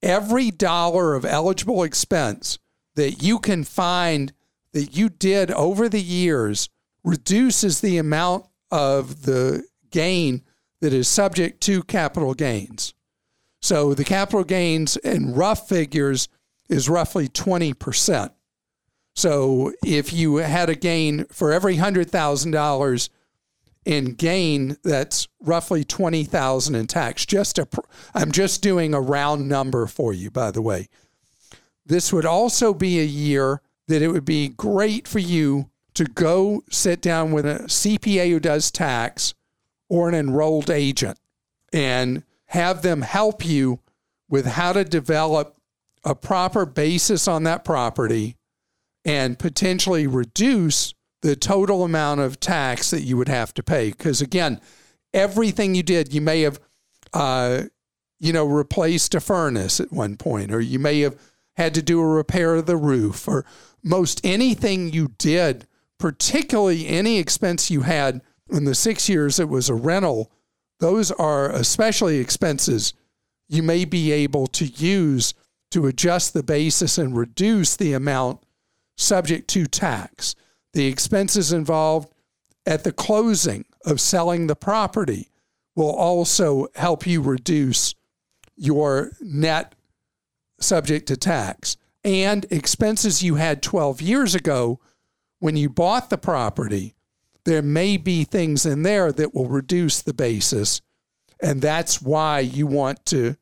Every 0.07 0.51
dollar 0.51 1.15
of 1.15 1.25
eligible 1.25 1.83
expense 1.83 2.59
that 2.95 3.21
you 3.21 3.39
can 3.39 3.65
find 3.65 4.31
that 4.71 4.95
you 4.95 5.09
did 5.09 5.51
over 5.51 5.89
the 5.89 6.01
years 6.01 6.69
reduces 7.03 7.81
the 7.81 7.97
amount 7.97 8.45
of 8.71 9.23
the 9.23 9.65
gain 9.91 10.43
that 10.79 10.93
is 10.93 11.09
subject 11.09 11.59
to 11.63 11.83
capital 11.83 12.33
gains. 12.33 12.93
So 13.61 13.93
the 13.93 14.05
capital 14.05 14.45
gains 14.45 14.95
in 14.95 15.33
rough 15.33 15.67
figures 15.67 16.29
is 16.69 16.87
roughly 16.87 17.27
20%. 17.27 18.31
So 19.13 19.73
if 19.83 20.13
you 20.13 20.37
had 20.37 20.69
a 20.69 20.75
gain 20.75 21.25
for 21.25 21.51
every 21.51 21.75
$100,000 21.75 23.09
in 23.87 24.15
gain, 24.15 24.75
that's 24.83 25.29
roughly 25.39 25.85
20,000 25.85 26.75
in 26.75 26.87
tax. 26.87 27.25
Just 27.25 27.57
a 27.57 27.65
I'm 28.13 28.33
just 28.33 28.61
doing 28.61 28.93
a 28.93 28.99
round 28.99 29.47
number 29.47 29.87
for 29.87 30.11
you 30.11 30.29
by 30.29 30.51
the 30.51 30.61
way. 30.61 30.89
This 31.85 32.11
would 32.11 32.25
also 32.25 32.73
be 32.73 32.99
a 32.99 33.05
year 33.05 33.61
that 33.87 34.01
it 34.01 34.09
would 34.09 34.25
be 34.25 34.49
great 34.49 35.07
for 35.07 35.19
you 35.19 35.69
to 35.93 36.03
go 36.03 36.63
sit 36.69 36.99
down 36.99 37.31
with 37.31 37.45
a 37.45 37.59
CPA 37.59 38.29
who 38.29 38.41
does 38.41 38.71
tax 38.71 39.33
or 39.87 40.09
an 40.09 40.15
enrolled 40.15 40.69
agent 40.69 41.17
and 41.71 42.23
have 42.47 42.81
them 42.81 43.03
help 43.03 43.45
you 43.45 43.79
with 44.29 44.45
how 44.45 44.73
to 44.73 44.83
develop 44.83 45.55
a 46.03 46.13
proper 46.13 46.65
basis 46.65 47.25
on 47.25 47.43
that 47.43 47.63
property 47.63 48.35
and 49.05 49.39
potentially 49.39 50.07
reduce 50.07 50.93
the 51.21 51.35
total 51.35 51.83
amount 51.83 52.21
of 52.21 52.39
tax 52.39 52.91
that 52.91 53.01
you 53.01 53.17
would 53.17 53.27
have 53.27 53.53
to 53.55 53.63
pay. 53.63 53.89
Because 53.89 54.21
again, 54.21 54.61
everything 55.13 55.75
you 55.75 55.83
did, 55.83 56.13
you 56.13 56.21
may 56.21 56.41
have, 56.41 56.59
uh, 57.13 57.63
you 58.19 58.33
know, 58.33 58.45
replaced 58.45 59.15
a 59.15 59.19
furnace 59.19 59.79
at 59.79 59.91
one 59.91 60.15
point, 60.15 60.51
or 60.51 60.59
you 60.59 60.79
may 60.79 61.01
have 61.01 61.19
had 61.55 61.73
to 61.73 61.81
do 61.81 61.99
a 61.99 62.05
repair 62.05 62.55
of 62.55 62.67
the 62.67 62.77
roof, 62.77 63.27
or 63.27 63.45
most 63.83 64.21
anything 64.23 64.91
you 64.91 65.09
did, 65.17 65.67
particularly 65.97 66.87
any 66.87 67.17
expense 67.17 67.71
you 67.71 67.81
had 67.81 68.21
in 68.49 68.65
the 68.65 68.75
six 68.75 69.09
years 69.09 69.39
it 69.39 69.49
was 69.49 69.69
a 69.69 69.73
rental, 69.73 70.31
those 70.79 71.11
are 71.11 71.49
especially 71.51 72.19
expenses 72.19 72.93
you 73.49 73.63
may 73.63 73.85
be 73.85 74.11
able 74.11 74.47
to 74.47 74.65
use 74.65 75.33
to 75.71 75.87
adjust 75.87 76.33
the 76.33 76.43
basis 76.43 76.97
and 76.97 77.17
reduce 77.17 77.75
the 77.75 77.93
amount 77.93 78.41
subject 78.95 79.47
to 79.49 79.65
tax. 79.65 80.35
The 80.77 80.85
expenses 80.85 81.51
involved 81.51 82.13
at 82.67 82.83
the 82.83 82.91
closing 82.91 83.65
of 83.83 83.99
selling 83.99 84.45
the 84.45 84.55
property 84.55 85.31
will 85.75 85.89
also 85.89 86.67
help 86.75 87.07
you 87.07 87.19
reduce 87.19 87.95
your 88.55 89.09
net 89.19 89.73
subject 90.59 91.07
to 91.07 91.17
tax. 91.17 91.77
And 92.03 92.45
expenses 92.51 93.23
you 93.23 93.35
had 93.37 93.63
12 93.63 94.03
years 94.03 94.35
ago 94.35 94.79
when 95.39 95.57
you 95.57 95.67
bought 95.67 96.11
the 96.11 96.17
property, 96.19 96.93
there 97.43 97.63
may 97.63 97.97
be 97.97 98.23
things 98.23 98.63
in 98.63 98.83
there 98.83 99.11
that 99.11 99.33
will 99.33 99.49
reduce 99.49 100.03
the 100.03 100.13
basis. 100.13 100.83
And 101.41 101.59
that's 101.59 102.03
why 102.03 102.41
you 102.41 102.67
want 102.67 103.03
to 103.07 103.35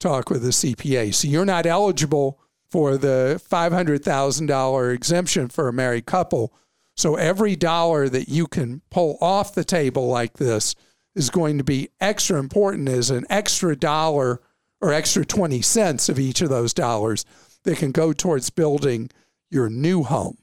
talk 0.00 0.30
with 0.30 0.42
a 0.42 0.52
CPA. 0.52 1.12
So 1.12 1.28
you're 1.28 1.44
not 1.44 1.66
eligible 1.66 2.40
for 2.70 2.96
the 2.96 3.38
$500,000 3.46 4.94
exemption 4.94 5.48
for 5.48 5.68
a 5.68 5.72
married 5.74 6.06
couple. 6.06 6.54
So 6.98 7.14
every 7.14 7.54
dollar 7.54 8.08
that 8.08 8.28
you 8.28 8.48
can 8.48 8.82
pull 8.90 9.18
off 9.20 9.54
the 9.54 9.62
table 9.62 10.08
like 10.08 10.32
this 10.32 10.74
is 11.14 11.30
going 11.30 11.56
to 11.58 11.64
be 11.64 11.90
extra 12.00 12.40
important 12.40 12.88
as 12.88 13.10
an 13.10 13.24
extra 13.30 13.76
dollar 13.76 14.40
or 14.80 14.92
extra 14.92 15.24
20 15.24 15.62
cents 15.62 16.08
of 16.08 16.18
each 16.18 16.40
of 16.40 16.48
those 16.48 16.74
dollars 16.74 17.24
that 17.62 17.78
can 17.78 17.92
go 17.92 18.12
towards 18.12 18.50
building 18.50 19.12
your 19.48 19.70
new 19.70 20.02
home. 20.02 20.38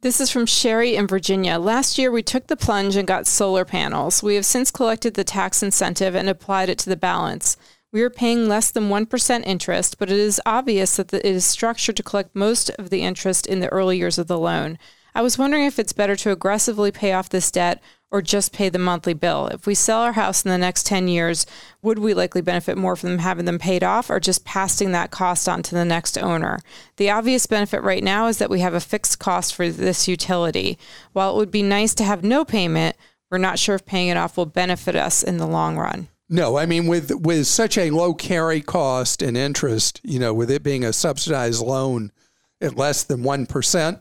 This 0.00 0.20
is 0.20 0.30
from 0.30 0.46
Sherry 0.46 0.94
in 0.94 1.08
Virginia. 1.08 1.58
Last 1.58 1.98
year, 1.98 2.12
we 2.12 2.22
took 2.22 2.46
the 2.46 2.56
plunge 2.56 2.94
and 2.94 3.08
got 3.08 3.26
solar 3.26 3.64
panels. 3.64 4.22
We 4.22 4.36
have 4.36 4.46
since 4.46 4.70
collected 4.70 5.14
the 5.14 5.24
tax 5.24 5.60
incentive 5.60 6.14
and 6.14 6.28
applied 6.28 6.68
it 6.68 6.78
to 6.78 6.88
the 6.88 6.96
balance. 6.96 7.56
We 7.90 8.02
are 8.02 8.10
paying 8.10 8.48
less 8.48 8.70
than 8.70 8.90
1% 8.90 9.44
interest, 9.44 9.98
but 9.98 10.12
it 10.12 10.18
is 10.18 10.40
obvious 10.46 10.98
that 10.98 11.12
it 11.12 11.24
is 11.24 11.44
structured 11.44 11.96
to 11.96 12.04
collect 12.04 12.36
most 12.36 12.70
of 12.78 12.90
the 12.90 13.02
interest 13.02 13.44
in 13.48 13.58
the 13.58 13.72
early 13.72 13.98
years 13.98 14.18
of 14.18 14.28
the 14.28 14.38
loan. 14.38 14.78
I 15.16 15.22
was 15.22 15.38
wondering 15.38 15.64
if 15.64 15.78
it's 15.78 15.94
better 15.94 16.14
to 16.14 16.30
aggressively 16.30 16.92
pay 16.92 17.14
off 17.14 17.30
this 17.30 17.50
debt 17.50 17.82
or 18.10 18.20
just 18.20 18.52
pay 18.52 18.68
the 18.68 18.78
monthly 18.78 19.14
bill. 19.14 19.46
If 19.46 19.66
we 19.66 19.74
sell 19.74 20.02
our 20.02 20.12
house 20.12 20.44
in 20.44 20.50
the 20.50 20.58
next 20.58 20.84
10 20.84 21.08
years, 21.08 21.46
would 21.80 21.98
we 21.98 22.12
likely 22.12 22.42
benefit 22.42 22.76
more 22.76 22.96
from 22.96 23.16
having 23.16 23.46
them 23.46 23.58
paid 23.58 23.82
off 23.82 24.10
or 24.10 24.20
just 24.20 24.44
passing 24.44 24.92
that 24.92 25.10
cost 25.10 25.48
on 25.48 25.62
to 25.62 25.74
the 25.74 25.86
next 25.86 26.18
owner? 26.18 26.58
The 26.98 27.08
obvious 27.08 27.46
benefit 27.46 27.82
right 27.82 28.04
now 28.04 28.26
is 28.26 28.36
that 28.36 28.50
we 28.50 28.60
have 28.60 28.74
a 28.74 28.78
fixed 28.78 29.18
cost 29.18 29.54
for 29.54 29.70
this 29.70 30.06
utility. 30.06 30.78
While 31.14 31.32
it 31.32 31.38
would 31.38 31.50
be 31.50 31.62
nice 31.62 31.94
to 31.94 32.04
have 32.04 32.22
no 32.22 32.44
payment, 32.44 32.94
we're 33.30 33.38
not 33.38 33.58
sure 33.58 33.76
if 33.76 33.86
paying 33.86 34.08
it 34.08 34.18
off 34.18 34.36
will 34.36 34.44
benefit 34.44 34.96
us 34.96 35.22
in 35.22 35.38
the 35.38 35.46
long 35.46 35.78
run. 35.78 36.08
No, 36.28 36.58
I 36.58 36.66
mean 36.66 36.88
with 36.88 37.10
with 37.10 37.46
such 37.46 37.78
a 37.78 37.90
low 37.90 38.12
carry 38.12 38.60
cost 38.60 39.22
and 39.22 39.34
interest, 39.34 39.98
you 40.04 40.18
know, 40.18 40.34
with 40.34 40.50
it 40.50 40.62
being 40.62 40.84
a 40.84 40.92
subsidized 40.92 41.62
loan 41.62 42.12
at 42.60 42.76
less 42.76 43.02
than 43.02 43.22
1%, 43.22 44.00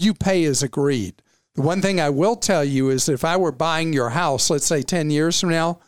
you 0.00 0.14
pay 0.14 0.44
as 0.44 0.62
agreed. 0.62 1.22
The 1.54 1.62
one 1.62 1.82
thing 1.82 2.00
I 2.00 2.10
will 2.10 2.36
tell 2.36 2.64
you 2.64 2.90
is 2.90 3.08
if 3.08 3.24
I 3.24 3.36
were 3.36 3.52
buying 3.52 3.92
your 3.92 4.10
house, 4.10 4.50
let's 4.50 4.66
say 4.66 4.82
10 4.82 5.10
years 5.10 5.40
from 5.40 5.50
now, 5.50 5.80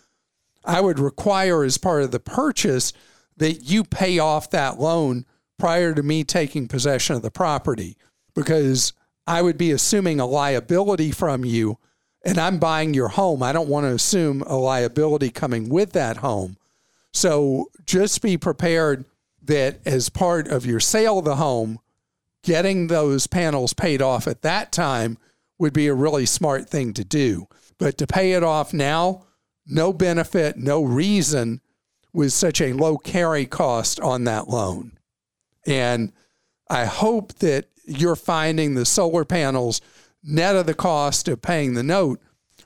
I 0.64 0.80
would 0.80 0.98
require 0.98 1.64
as 1.64 1.78
part 1.78 2.02
of 2.02 2.10
the 2.10 2.20
purchase 2.20 2.92
that 3.36 3.64
you 3.64 3.84
pay 3.84 4.18
off 4.18 4.50
that 4.50 4.78
loan 4.78 5.24
prior 5.58 5.94
to 5.94 6.02
me 6.02 6.24
taking 6.24 6.68
possession 6.68 7.16
of 7.16 7.22
the 7.22 7.30
property 7.30 7.96
because 8.34 8.92
I 9.26 9.42
would 9.42 9.58
be 9.58 9.70
assuming 9.70 10.20
a 10.20 10.26
liability 10.26 11.12
from 11.12 11.44
you 11.44 11.78
and 12.24 12.38
I'm 12.38 12.58
buying 12.58 12.94
your 12.94 13.08
home. 13.08 13.42
I 13.42 13.52
don't 13.52 13.68
want 13.68 13.84
to 13.84 13.94
assume 13.94 14.42
a 14.42 14.56
liability 14.56 15.30
coming 15.30 15.68
with 15.68 15.92
that 15.92 16.18
home. 16.18 16.56
So 17.12 17.70
just 17.84 18.22
be 18.22 18.36
prepared 18.36 19.04
that 19.42 19.80
as 19.86 20.08
part 20.08 20.48
of 20.48 20.64
your 20.64 20.80
sale 20.80 21.18
of 21.18 21.24
the 21.24 21.36
home, 21.36 21.80
getting 22.42 22.86
those 22.86 23.26
panels 23.26 23.72
paid 23.72 24.02
off 24.02 24.26
at 24.26 24.42
that 24.42 24.72
time 24.72 25.18
would 25.58 25.72
be 25.72 25.86
a 25.86 25.94
really 25.94 26.26
smart 26.26 26.68
thing 26.68 26.92
to 26.94 27.04
do. 27.04 27.46
But 27.78 27.98
to 27.98 28.06
pay 28.06 28.32
it 28.32 28.42
off 28.42 28.72
now, 28.72 29.26
no 29.66 29.92
benefit, 29.92 30.56
no 30.56 30.82
reason 30.82 31.60
with 32.12 32.32
such 32.32 32.60
a 32.60 32.72
low 32.72 32.98
carry 32.98 33.46
cost 33.46 34.00
on 34.00 34.24
that 34.24 34.48
loan. 34.48 34.98
And 35.66 36.12
I 36.68 36.84
hope 36.84 37.34
that 37.34 37.66
you're 37.84 38.16
finding 38.16 38.74
the 38.74 38.84
solar 38.84 39.24
panels 39.24 39.80
net 40.22 40.56
of 40.56 40.66
the 40.66 40.74
cost 40.74 41.28
of 41.28 41.42
paying 41.42 41.74
the 41.74 41.82
note 41.82 42.20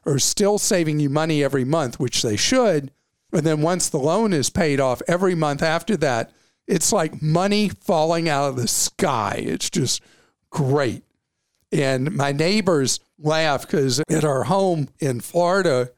are 0.05 0.19
still 0.19 0.59
saving 0.59 1.01
you 1.01 1.11
money 1.11 1.43
every 1.43 1.65
month, 1.65 1.99
which 1.99 2.23
they 2.23 2.37
should. 2.37 2.93
And 3.33 3.45
then 3.45 3.61
once 3.61 3.89
the 3.89 3.99
loan 3.99 4.33
is 4.33 4.51
paid 4.51 4.81
off 4.81 5.03
every 5.09 5.35
month 5.35 5.63
after 5.63 5.97
that, 5.99 6.31
it's 6.67 6.93
like 6.93 7.23
money 7.23 7.69
falling 7.69 8.29
out 8.29 8.49
of 8.49 8.57
the 8.57 8.69
sky. 8.69 9.43
It's 9.45 9.71
just 9.71 10.03
great. 10.51 11.05
And 11.73 12.15
my 12.17 12.33
neighbors 12.33 13.01
laugh 13.19 13.63
because 13.63 14.01
at 14.11 14.25
our 14.25 14.45
home 14.45 14.89
in 14.99 15.21
Florida, 15.21 15.91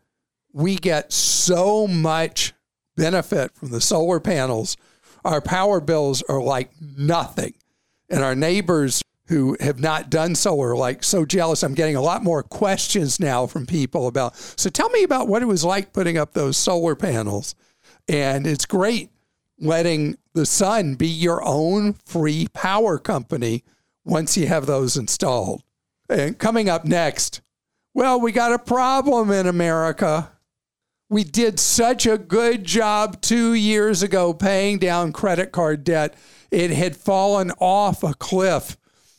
we 0.53 0.77
get 0.77 1.13
so 1.13 1.87
much 1.87 2.53
benefit 2.97 3.55
from 3.55 3.71
the 3.71 3.81
solar 3.81 4.21
panels. 4.21 4.77
Our 5.25 5.41
power 5.41 5.81
bills 5.81 6.23
are 6.29 6.43
like 6.43 6.71
nothing. 6.81 7.55
And 8.11 8.25
our 8.25 8.35
neighbors 8.35 9.03
who 9.27 9.57
have 9.61 9.79
not 9.79 10.09
done 10.09 10.35
solar 10.35 10.71
are 10.71 10.77
like 10.77 11.05
so 11.05 11.27
jealous. 11.27 11.63
I'm 11.63 11.75
getting 11.75 11.97
a 11.97 12.03
lot 12.03 12.25
more 12.25 12.43
questions 12.43 13.21
now 13.21 13.47
from 13.47 13.67
people 13.67 14.07
about. 14.07 14.37
So 14.37 14.71
tell 14.71 14.89
me 14.89 15.03
about 15.03 15.29
what 15.29 15.43
it 15.43 15.47
was 15.47 15.65
like 15.65 15.93
putting 15.93 16.17
up 16.17 16.33
those 16.33 16.57
solar 16.57 16.97
panels. 16.97 17.55
And 18.09 18.47
it's 18.47 18.65
great 18.65 19.11
letting 19.59 20.19
the 20.35 20.47
sun 20.47 20.95
be 20.95 21.09
your 21.09 21.45
own 21.45 21.95
free 22.05 22.49
power 22.53 22.99
company 22.99 23.65
once 24.05 24.37
you 24.37 24.47
have 24.47 24.67
those 24.67 24.97
installed. 24.97 25.63
And 26.09 26.39
coming 26.39 26.69
up 26.69 26.85
next, 26.85 27.41
well, 27.95 28.21
we 28.21 28.33
got 28.33 28.53
a 28.53 28.59
problem 28.59 29.31
in 29.31 29.47
America. 29.47 30.31
We 31.11 31.25
did 31.25 31.59
such 31.59 32.07
a 32.07 32.19
good 32.19 32.65
job 32.65 33.21
two 33.21 33.55
years 33.55 34.03
ago 34.03 34.33
paying 34.33 34.79
down 34.79 35.13
credit 35.13 35.53
card 35.53 35.85
debt. 35.85 36.15
It 36.51 36.71
had 36.71 36.97
fallen 36.97 37.51
off 37.59 38.03
a 38.03 38.15
cliff. 38.15 38.77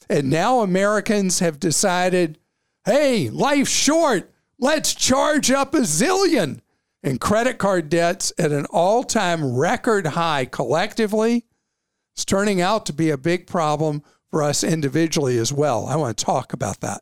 And 0.10 0.30
now 0.30 0.62
Americans 0.62 1.40
have 1.40 1.60
decided 1.60 2.40
Hey, 2.86 3.30
life's 3.30 3.70
short. 3.70 4.32
Let's 4.58 4.96
charge 4.96 5.52
up 5.52 5.74
a 5.74 5.82
zillion. 5.82 6.62
And 7.02 7.20
credit 7.20 7.58
card 7.58 7.90
debts 7.90 8.34
at 8.38 8.52
an 8.52 8.66
all 8.66 9.04
time 9.04 9.56
record 9.56 10.08
high 10.08 10.46
collectively. 10.46 11.46
It's 12.16 12.26
turning 12.26 12.60
out 12.60 12.86
to 12.88 12.94
be 12.94 13.10
a 13.10 13.18
big 13.18 13.48
problem 13.48 14.04
for 14.30 14.44
us 14.44 14.64
individually 14.64 15.38
as 15.38 15.54
well. 15.54 15.86
I 15.86 15.96
want 15.96 16.18
to 16.18 16.26
talk 16.26 16.52
about 16.54 16.82
that. 16.82 17.02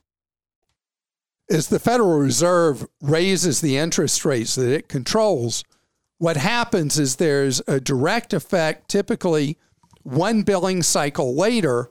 As 1.49 1.67
the 1.67 1.79
Federal 1.79 2.17
Reserve 2.17 2.87
raises 3.01 3.61
the 3.61 3.77
interest 3.77 4.23
rates 4.23 4.55
that 4.55 4.71
it 4.71 4.87
controls, 4.87 5.63
what 6.17 6.37
happens 6.37 6.99
is 6.99 7.15
there's 7.15 7.61
a 7.67 7.79
direct 7.79 8.33
effect, 8.33 8.89
typically 8.89 9.57
one 10.03 10.43
billing 10.43 10.83
cycle 10.83 11.35
later, 11.35 11.89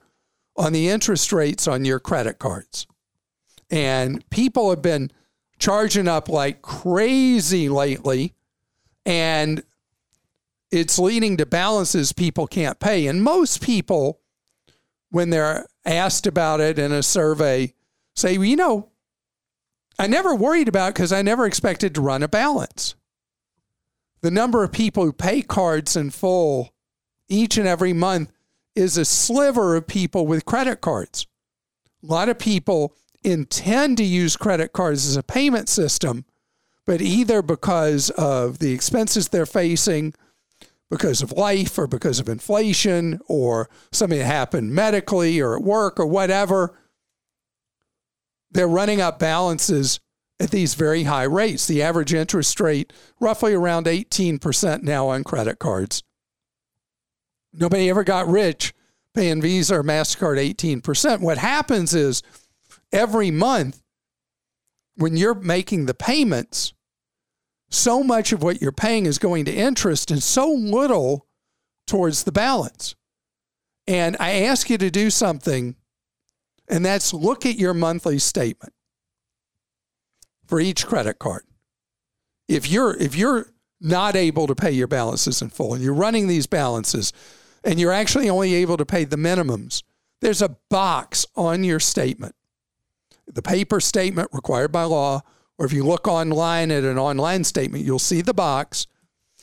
on 0.56 0.72
the 0.72 0.88
interest 0.88 1.32
rates 1.32 1.66
on 1.66 1.84
your 1.84 1.98
credit 1.98 2.38
cards. 2.38 2.86
And 3.70 4.28
people 4.30 4.70
have 4.70 4.82
been 4.82 5.10
charging 5.58 6.08
up 6.08 6.28
like 6.28 6.62
crazy 6.62 7.68
lately, 7.68 8.34
and 9.06 9.62
it's 10.70 10.98
leading 10.98 11.36
to 11.36 11.46
balances 11.46 12.12
people 12.12 12.46
can't 12.46 12.78
pay. 12.78 13.06
And 13.06 13.22
most 13.22 13.62
people, 13.62 14.20
when 15.10 15.30
they're 15.30 15.66
asked 15.84 16.26
about 16.26 16.60
it 16.60 16.78
in 16.78 16.92
a 16.92 17.02
survey, 17.02 17.74
say, 18.14 18.38
well, 18.38 18.46
you 18.46 18.56
know, 18.56 18.88
I 20.00 20.06
never 20.06 20.34
worried 20.34 20.66
about 20.66 20.94
because 20.94 21.12
I 21.12 21.20
never 21.20 21.44
expected 21.44 21.94
to 21.94 22.00
run 22.00 22.22
a 22.22 22.28
balance. 22.28 22.94
The 24.22 24.30
number 24.30 24.64
of 24.64 24.72
people 24.72 25.04
who 25.04 25.12
pay 25.12 25.42
cards 25.42 25.94
in 25.94 26.08
full 26.08 26.72
each 27.28 27.58
and 27.58 27.68
every 27.68 27.92
month 27.92 28.32
is 28.74 28.96
a 28.96 29.04
sliver 29.04 29.76
of 29.76 29.86
people 29.86 30.26
with 30.26 30.46
credit 30.46 30.80
cards. 30.80 31.26
A 32.02 32.06
lot 32.06 32.30
of 32.30 32.38
people 32.38 32.94
intend 33.22 33.98
to 33.98 34.02
use 34.02 34.38
credit 34.38 34.72
cards 34.72 35.06
as 35.06 35.16
a 35.18 35.22
payment 35.22 35.68
system, 35.68 36.24
but 36.86 37.02
either 37.02 37.42
because 37.42 38.08
of 38.08 38.58
the 38.58 38.72
expenses 38.72 39.28
they're 39.28 39.44
facing, 39.44 40.14
because 40.88 41.20
of 41.20 41.32
life, 41.32 41.78
or 41.78 41.86
because 41.86 42.18
of 42.18 42.28
inflation, 42.28 43.20
or 43.26 43.68
something 43.92 44.18
that 44.18 44.24
happened 44.24 44.74
medically 44.74 45.40
or 45.40 45.56
at 45.56 45.62
work 45.62 46.00
or 46.00 46.06
whatever, 46.06 46.74
they're 48.50 48.68
running 48.68 49.00
up 49.00 49.18
balances 49.18 50.00
at 50.40 50.50
these 50.50 50.74
very 50.74 51.04
high 51.04 51.24
rates. 51.24 51.66
The 51.66 51.82
average 51.82 52.14
interest 52.14 52.58
rate, 52.60 52.92
roughly 53.20 53.54
around 53.54 53.86
18% 53.86 54.82
now 54.82 55.08
on 55.08 55.22
credit 55.24 55.58
cards. 55.58 56.02
Nobody 57.52 57.90
ever 57.90 58.04
got 58.04 58.28
rich 58.28 58.72
paying 59.14 59.42
Visa 59.42 59.76
or 59.76 59.82
MasterCard 59.82 60.54
18%. 60.54 61.20
What 61.20 61.38
happens 61.38 61.94
is 61.94 62.22
every 62.92 63.30
month, 63.30 63.82
when 64.96 65.16
you're 65.16 65.34
making 65.34 65.86
the 65.86 65.94
payments, 65.94 66.72
so 67.70 68.02
much 68.02 68.32
of 68.32 68.42
what 68.42 68.60
you're 68.60 68.72
paying 68.72 69.06
is 69.06 69.18
going 69.18 69.44
to 69.44 69.52
interest 69.52 70.10
and 70.10 70.22
so 70.22 70.50
little 70.50 71.26
towards 71.86 72.24
the 72.24 72.32
balance. 72.32 72.94
And 73.86 74.16
I 74.20 74.42
ask 74.42 74.70
you 74.70 74.78
to 74.78 74.90
do 74.90 75.10
something, 75.10 75.76
and 76.70 76.84
that's 76.84 77.12
look 77.12 77.44
at 77.44 77.58
your 77.58 77.74
monthly 77.74 78.18
statement 78.18 78.72
for 80.46 80.60
each 80.60 80.86
credit 80.86 81.18
card. 81.18 81.42
If 82.48 82.70
you're 82.70 82.96
if 82.96 83.14
you're 83.14 83.48
not 83.80 84.16
able 84.16 84.46
to 84.46 84.54
pay 84.54 84.70
your 84.70 84.86
balances 84.86 85.42
in 85.42 85.50
full 85.50 85.74
and 85.74 85.82
you're 85.82 85.94
running 85.94 86.28
these 86.28 86.46
balances 86.46 87.12
and 87.64 87.78
you're 87.78 87.92
actually 87.92 88.30
only 88.30 88.54
able 88.54 88.76
to 88.76 88.86
pay 88.86 89.04
the 89.04 89.16
minimums, 89.16 89.82
there's 90.20 90.42
a 90.42 90.56
box 90.68 91.26
on 91.36 91.64
your 91.64 91.80
statement. 91.80 92.34
The 93.26 93.42
paper 93.42 93.80
statement 93.80 94.28
required 94.32 94.72
by 94.72 94.84
law, 94.84 95.22
or 95.58 95.66
if 95.66 95.72
you 95.72 95.84
look 95.84 96.08
online 96.08 96.70
at 96.70 96.84
an 96.84 96.98
online 96.98 97.44
statement, 97.44 97.84
you'll 97.84 97.98
see 97.98 98.22
the 98.22 98.34
box 98.34 98.86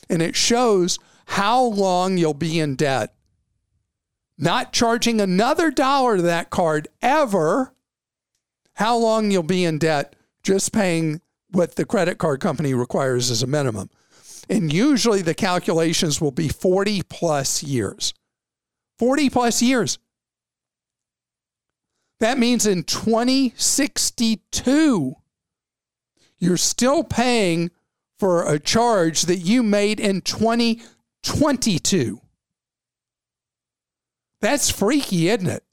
and 0.09 0.21
it 0.21 0.35
shows 0.35 0.97
how 1.25 1.61
long 1.61 2.17
you'll 2.17 2.33
be 2.33 2.59
in 2.59 2.75
debt. 2.75 3.13
Not 4.37 4.73
charging 4.73 5.19
another 5.19 5.71
dollar 5.71 6.17
to 6.17 6.21
that 6.23 6.49
card 6.49 6.87
ever, 7.01 7.73
how 8.75 8.97
long 8.97 9.31
you'll 9.31 9.43
be 9.43 9.65
in 9.65 9.79
debt 9.79 10.15
just 10.43 10.71
paying 10.71 11.19
what 11.51 11.75
the 11.75 11.85
credit 11.85 12.19
card 12.19 12.39
company 12.39 12.73
requires 12.73 13.31
as 13.31 13.41
a 13.41 13.47
minimum. 13.47 13.89
And 14.49 14.71
usually 14.71 15.21
the 15.21 15.33
calculations 15.33 16.21
will 16.21 16.31
be 16.31 16.47
40 16.47 17.01
plus 17.03 17.61
years. 17.63 18.13
40 18.99 19.29
plus 19.29 19.61
years. 19.61 19.99
That 22.19 22.39
means 22.39 22.65
in 22.65 22.83
2062, 22.83 25.15
you're 26.39 26.57
still 26.57 27.03
paying 27.03 27.69
for 28.17 28.51
a 28.51 28.57
charge 28.59 29.21
that 29.23 29.37
you 29.37 29.63
made 29.63 29.99
in 29.99 30.21
2022. 30.21 32.21
That's 34.41 34.69
freaky, 34.69 35.29
isn't 35.29 35.47
it? 35.47 35.63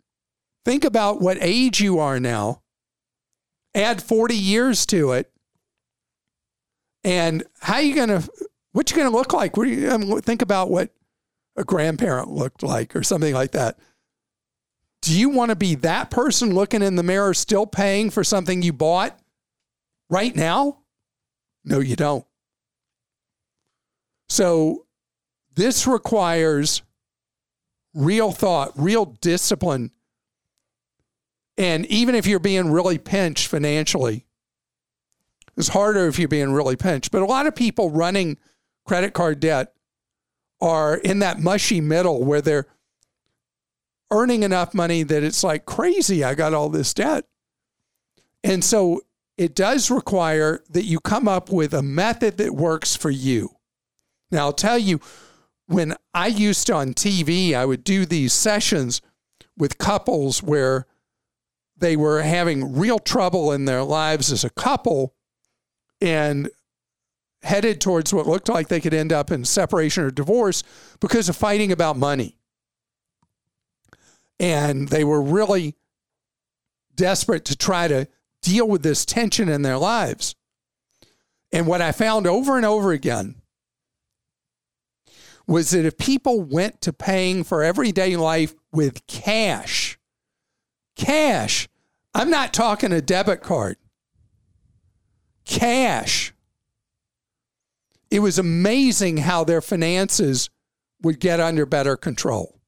Think 0.64 0.84
about 0.84 1.20
what 1.20 1.36
age 1.40 1.80
you 1.80 1.98
are 1.98 2.18
now 2.18 2.62
add 3.74 4.02
40 4.02 4.36
years 4.36 4.86
to 4.86 5.12
it. 5.12 5.30
And 7.02 7.44
how 7.60 7.78
you 7.78 7.94
going 7.94 8.08
to, 8.08 8.28
what 8.72 8.90
you 8.90 8.96
going 8.96 9.10
to 9.10 9.16
look 9.16 9.32
like? 9.32 9.56
What 9.56 9.68
you 9.68 9.90
um, 9.90 10.02
I 10.02 10.06
mean, 10.06 10.20
think 10.20 10.42
about 10.42 10.70
what 10.70 10.90
a 11.56 11.64
grandparent 11.64 12.30
looked 12.30 12.62
like 12.62 12.96
or 12.96 13.02
something 13.02 13.34
like 13.34 13.52
that? 13.52 13.78
Do 15.02 15.18
you 15.18 15.28
want 15.28 15.50
to 15.50 15.56
be 15.56 15.74
that 15.76 16.10
person 16.10 16.54
looking 16.54 16.82
in 16.82 16.96
the 16.96 17.02
mirror 17.02 17.34
still 17.34 17.66
paying 17.66 18.08
for 18.10 18.24
something 18.24 18.62
you 18.62 18.72
bought 18.72 19.18
right 20.08 20.34
now? 20.34 20.78
No, 21.64 21.80
you 21.80 21.94
don't. 21.94 22.24
So 24.30 24.86
this 25.54 25.86
requires 25.86 26.82
real 27.94 28.32
thought, 28.32 28.72
real 28.76 29.06
discipline 29.06 29.90
and 31.56 31.86
even 31.86 32.14
if 32.14 32.26
you're 32.26 32.40
being 32.40 32.70
really 32.70 32.98
pinched 32.98 33.46
financially, 33.46 34.26
it's 35.56 35.68
harder 35.68 36.06
if 36.08 36.18
you're 36.18 36.28
being 36.28 36.52
really 36.52 36.76
pinched. 36.76 37.12
But 37.12 37.22
a 37.22 37.26
lot 37.26 37.46
of 37.46 37.54
people 37.54 37.90
running 37.90 38.38
credit 38.84 39.12
card 39.12 39.40
debt 39.40 39.72
are 40.60 40.96
in 40.96 41.20
that 41.20 41.38
mushy 41.38 41.80
middle 41.80 42.24
where 42.24 42.40
they're 42.40 42.66
earning 44.10 44.42
enough 44.42 44.74
money 44.74 45.02
that 45.04 45.22
it's 45.22 45.44
like 45.44 45.64
crazy. 45.64 46.24
I 46.24 46.34
got 46.34 46.54
all 46.54 46.68
this 46.68 46.92
debt. 46.92 47.26
And 48.42 48.64
so 48.64 49.02
it 49.38 49.54
does 49.54 49.90
require 49.90 50.62
that 50.70 50.84
you 50.84 51.00
come 51.00 51.28
up 51.28 51.50
with 51.50 51.72
a 51.72 51.82
method 51.82 52.36
that 52.38 52.54
works 52.54 52.96
for 52.96 53.10
you. 53.10 53.56
Now, 54.30 54.46
I'll 54.46 54.52
tell 54.52 54.78
you, 54.78 55.00
when 55.66 55.94
I 56.12 56.26
used 56.26 56.66
to 56.66 56.74
on 56.74 56.94
TV, 56.94 57.54
I 57.54 57.64
would 57.64 57.84
do 57.84 58.04
these 58.04 58.32
sessions 58.32 59.00
with 59.56 59.78
couples 59.78 60.42
where 60.42 60.86
they 61.76 61.96
were 61.96 62.22
having 62.22 62.76
real 62.76 62.98
trouble 62.98 63.52
in 63.52 63.64
their 63.64 63.82
lives 63.82 64.30
as 64.30 64.44
a 64.44 64.50
couple 64.50 65.14
and 66.00 66.48
headed 67.42 67.80
towards 67.80 68.12
what 68.12 68.26
looked 68.26 68.48
like 68.48 68.68
they 68.68 68.80
could 68.80 68.94
end 68.94 69.12
up 69.12 69.30
in 69.30 69.44
separation 69.44 70.04
or 70.04 70.10
divorce 70.10 70.62
because 71.00 71.28
of 71.28 71.36
fighting 71.36 71.72
about 71.72 71.96
money. 71.96 72.36
And 74.40 74.88
they 74.88 75.04
were 75.04 75.20
really 75.20 75.74
desperate 76.96 77.44
to 77.46 77.56
try 77.56 77.88
to 77.88 78.08
deal 78.42 78.68
with 78.68 78.82
this 78.82 79.04
tension 79.04 79.48
in 79.48 79.62
their 79.62 79.78
lives. 79.78 80.34
And 81.52 81.66
what 81.66 81.80
I 81.80 81.92
found 81.92 82.26
over 82.26 82.56
and 82.56 82.66
over 82.66 82.92
again 82.92 83.36
was 85.46 85.70
that 85.70 85.84
if 85.84 85.98
people 85.98 86.42
went 86.42 86.80
to 86.82 86.92
paying 86.92 87.44
for 87.44 87.62
everyday 87.62 88.16
life 88.16 88.54
with 88.72 89.06
cash, 89.06 89.98
cash, 90.96 91.68
I'm 92.14 92.30
not 92.30 92.54
talking 92.54 92.92
a 92.92 93.02
debit 93.02 93.42
card, 93.42 93.76
cash, 95.44 96.32
it 98.10 98.20
was 98.20 98.38
amazing 98.38 99.18
how 99.18 99.44
their 99.44 99.60
finances 99.60 100.48
would 101.02 101.20
get 101.20 101.40
under 101.40 101.66
better 101.66 101.96
control. 101.96 102.60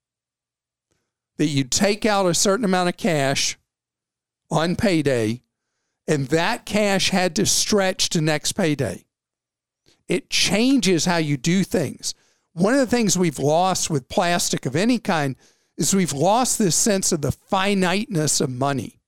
That 1.38 1.46
you'd 1.46 1.70
take 1.70 2.04
out 2.04 2.26
a 2.26 2.34
certain 2.34 2.64
amount 2.64 2.88
of 2.88 2.96
cash 2.96 3.56
on 4.50 4.76
payday, 4.76 5.42
and 6.08 6.28
that 6.28 6.66
cash 6.66 7.10
had 7.10 7.36
to 7.36 7.46
stretch 7.46 8.08
to 8.10 8.20
next 8.20 8.52
payday. 8.52 9.04
It 10.08 10.30
changes 10.30 11.04
how 11.04 11.16
you 11.16 11.36
do 11.36 11.64
things. 11.64 12.14
One 12.56 12.72
of 12.72 12.80
the 12.80 12.86
things 12.86 13.18
we've 13.18 13.38
lost 13.38 13.90
with 13.90 14.08
plastic 14.08 14.64
of 14.64 14.74
any 14.74 14.98
kind 14.98 15.36
is 15.76 15.94
we've 15.94 16.14
lost 16.14 16.58
this 16.58 16.74
sense 16.74 17.12
of 17.12 17.20
the 17.20 17.30
finiteness 17.30 18.40
of 18.40 18.48
money. 18.48 18.98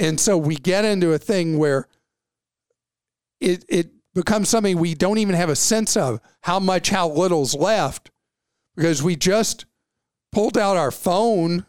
And 0.00 0.18
so 0.18 0.36
we 0.36 0.56
get 0.56 0.84
into 0.84 1.12
a 1.12 1.18
thing 1.18 1.58
where 1.58 1.86
it, 3.40 3.64
it 3.68 3.92
becomes 4.16 4.48
something 4.48 4.76
we 4.76 4.96
don't 4.96 5.18
even 5.18 5.36
have 5.36 5.48
a 5.48 5.54
sense 5.54 5.96
of 5.96 6.18
how 6.40 6.58
much, 6.58 6.90
how 6.90 7.08
little's 7.08 7.54
left 7.54 8.10
because 8.74 9.00
we 9.00 9.14
just 9.14 9.64
pulled 10.32 10.58
out 10.58 10.76
our 10.76 10.90
phone, 10.90 11.66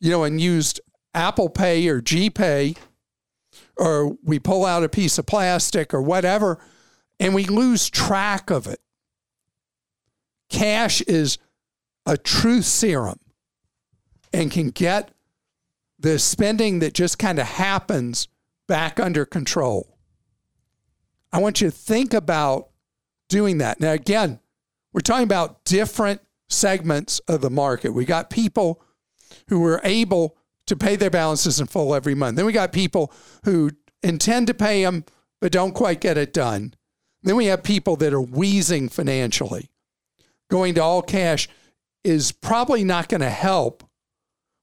you 0.00 0.10
know, 0.10 0.24
and 0.24 0.40
used 0.40 0.80
Apple 1.14 1.48
Pay 1.48 1.86
or 1.86 2.02
GPay, 2.02 2.76
or 3.76 4.16
we 4.24 4.40
pull 4.40 4.64
out 4.64 4.82
a 4.82 4.88
piece 4.88 5.16
of 5.16 5.26
plastic 5.26 5.94
or 5.94 6.02
whatever, 6.02 6.58
and 7.20 7.36
we 7.36 7.44
lose 7.44 7.88
track 7.88 8.50
of 8.50 8.66
it. 8.66 8.80
Cash 10.48 11.00
is 11.02 11.38
a 12.04 12.16
truth 12.16 12.64
serum 12.64 13.18
and 14.32 14.50
can 14.50 14.70
get 14.70 15.10
the 15.98 16.18
spending 16.18 16.78
that 16.80 16.94
just 16.94 17.18
kind 17.18 17.38
of 17.38 17.46
happens 17.46 18.28
back 18.68 19.00
under 19.00 19.24
control. 19.24 19.96
I 21.32 21.40
want 21.40 21.60
you 21.60 21.68
to 21.68 21.76
think 21.76 22.14
about 22.14 22.70
doing 23.28 23.58
that. 23.58 23.80
Now, 23.80 23.92
again, 23.92 24.40
we're 24.92 25.00
talking 25.00 25.24
about 25.24 25.64
different 25.64 26.20
segments 26.48 27.18
of 27.28 27.40
the 27.40 27.50
market. 27.50 27.90
We 27.90 28.04
got 28.04 28.30
people 28.30 28.82
who 29.48 29.64
are 29.66 29.80
able 29.84 30.36
to 30.66 30.76
pay 30.76 30.96
their 30.96 31.10
balances 31.10 31.60
in 31.60 31.66
full 31.66 31.94
every 31.94 32.14
month. 32.14 32.36
Then 32.36 32.46
we 32.46 32.52
got 32.52 32.72
people 32.72 33.12
who 33.44 33.70
intend 34.02 34.46
to 34.48 34.54
pay 34.54 34.82
them 34.82 35.04
but 35.40 35.52
don't 35.52 35.72
quite 35.72 36.00
get 36.00 36.16
it 36.16 36.32
done. 36.32 36.74
Then 37.22 37.36
we 37.36 37.46
have 37.46 37.62
people 37.62 37.96
that 37.96 38.12
are 38.12 38.20
wheezing 38.20 38.88
financially. 38.88 39.70
Going 40.50 40.74
to 40.74 40.82
all 40.82 41.02
cash 41.02 41.48
is 42.04 42.32
probably 42.32 42.84
not 42.84 43.08
going 43.08 43.20
to 43.20 43.30
help 43.30 43.82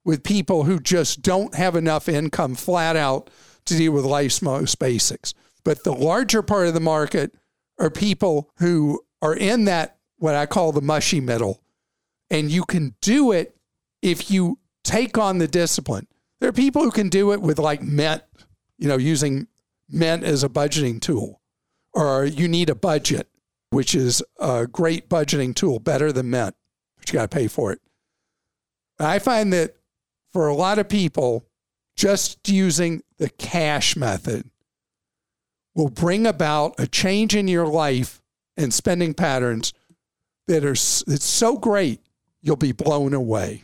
with 0.06 0.24
people 0.24 0.63
who 0.63 0.80
just 0.80 1.22
don't 1.22 1.56
have 1.56 1.76
enough 1.76 2.10
income 2.10 2.56
flat 2.56 2.96
out 2.96 3.30
to 3.65 3.76
deal 3.76 3.91
with 3.91 4.06
life's 4.06 4.41
most 4.41 4.80
basics. 4.80 5.34
But 5.63 5.84
the 5.84 5.93
larger 5.93 6.41
part 6.41 6.67
of 6.67 6.74
the 6.74 6.80
market 6.80 7.34
are 7.80 7.89
people 7.89 8.50
who 8.58 9.02
are 9.22 9.36
in 9.36 9.65
that, 9.65 9.98
what 10.17 10.36
I 10.36 10.46
call 10.46 10.72
the 10.72 10.82
mushy 10.82 11.22
middle. 11.22 11.62
And 12.30 12.52
you 12.52 12.63
can 12.63 12.96
do 13.02 13.32
it 13.32 13.56
if 14.02 14.30
you 14.30 14.60
take 14.84 15.17
on 15.17 15.38
the 15.38 15.48
discipline. 15.48 16.08
There 16.39 16.50
are 16.50 16.54
people 16.54 16.84
who 16.84 16.91
can 16.91 17.10
do 17.10 17.32
it 17.32 17.41
with 17.41 17.60
like 17.60 17.82
Mint, 17.82 18.22
you 18.78 18.88
know, 18.88 18.98
using 18.98 19.48
Mint 19.89 20.24
as 20.24 20.43
a 20.43 20.50
budgeting 20.50 21.00
tool, 21.00 21.41
or 21.93 22.26
you 22.26 22.48
need 22.48 22.69
a 22.69 22.76
budget, 22.76 23.30
which 23.74 23.96
is 23.96 24.24
a 24.40 24.68
great 24.68 25.10
budgeting 25.10 25.56
tool, 25.56 25.80
better 25.80 26.12
than 26.12 26.30
Mint, 26.30 26.56
but 26.98 27.10
you 27.10 27.14
got 27.14 27.30
to 27.30 27.36
pay 27.36 27.48
for 27.48 27.72
it. 27.72 27.82
I 29.00 29.20
find 29.20 29.52
that 29.54 29.76
for 30.32 30.48
a 30.48 30.56
lot 30.56 30.80
of 30.80 30.88
people, 30.88 31.46
just 31.96 32.48
using 32.50 33.02
the 33.18 33.30
cash 33.30 33.96
method 33.96 34.50
will 35.76 35.90
bring 35.90 36.26
about 36.26 36.76
a 36.80 36.88
change 36.88 37.36
in 37.36 37.48
your 37.48 37.68
life 37.68 38.22
and 38.58 38.74
spending 38.74 39.14
patterns 39.14 39.74
that 40.48 40.66
are 40.66 40.72
it's 40.72 41.26
so 41.26 41.58
great 41.58 42.02
you'll 42.42 42.56
be 42.56 42.72
blown 42.72 43.14
away. 43.14 43.64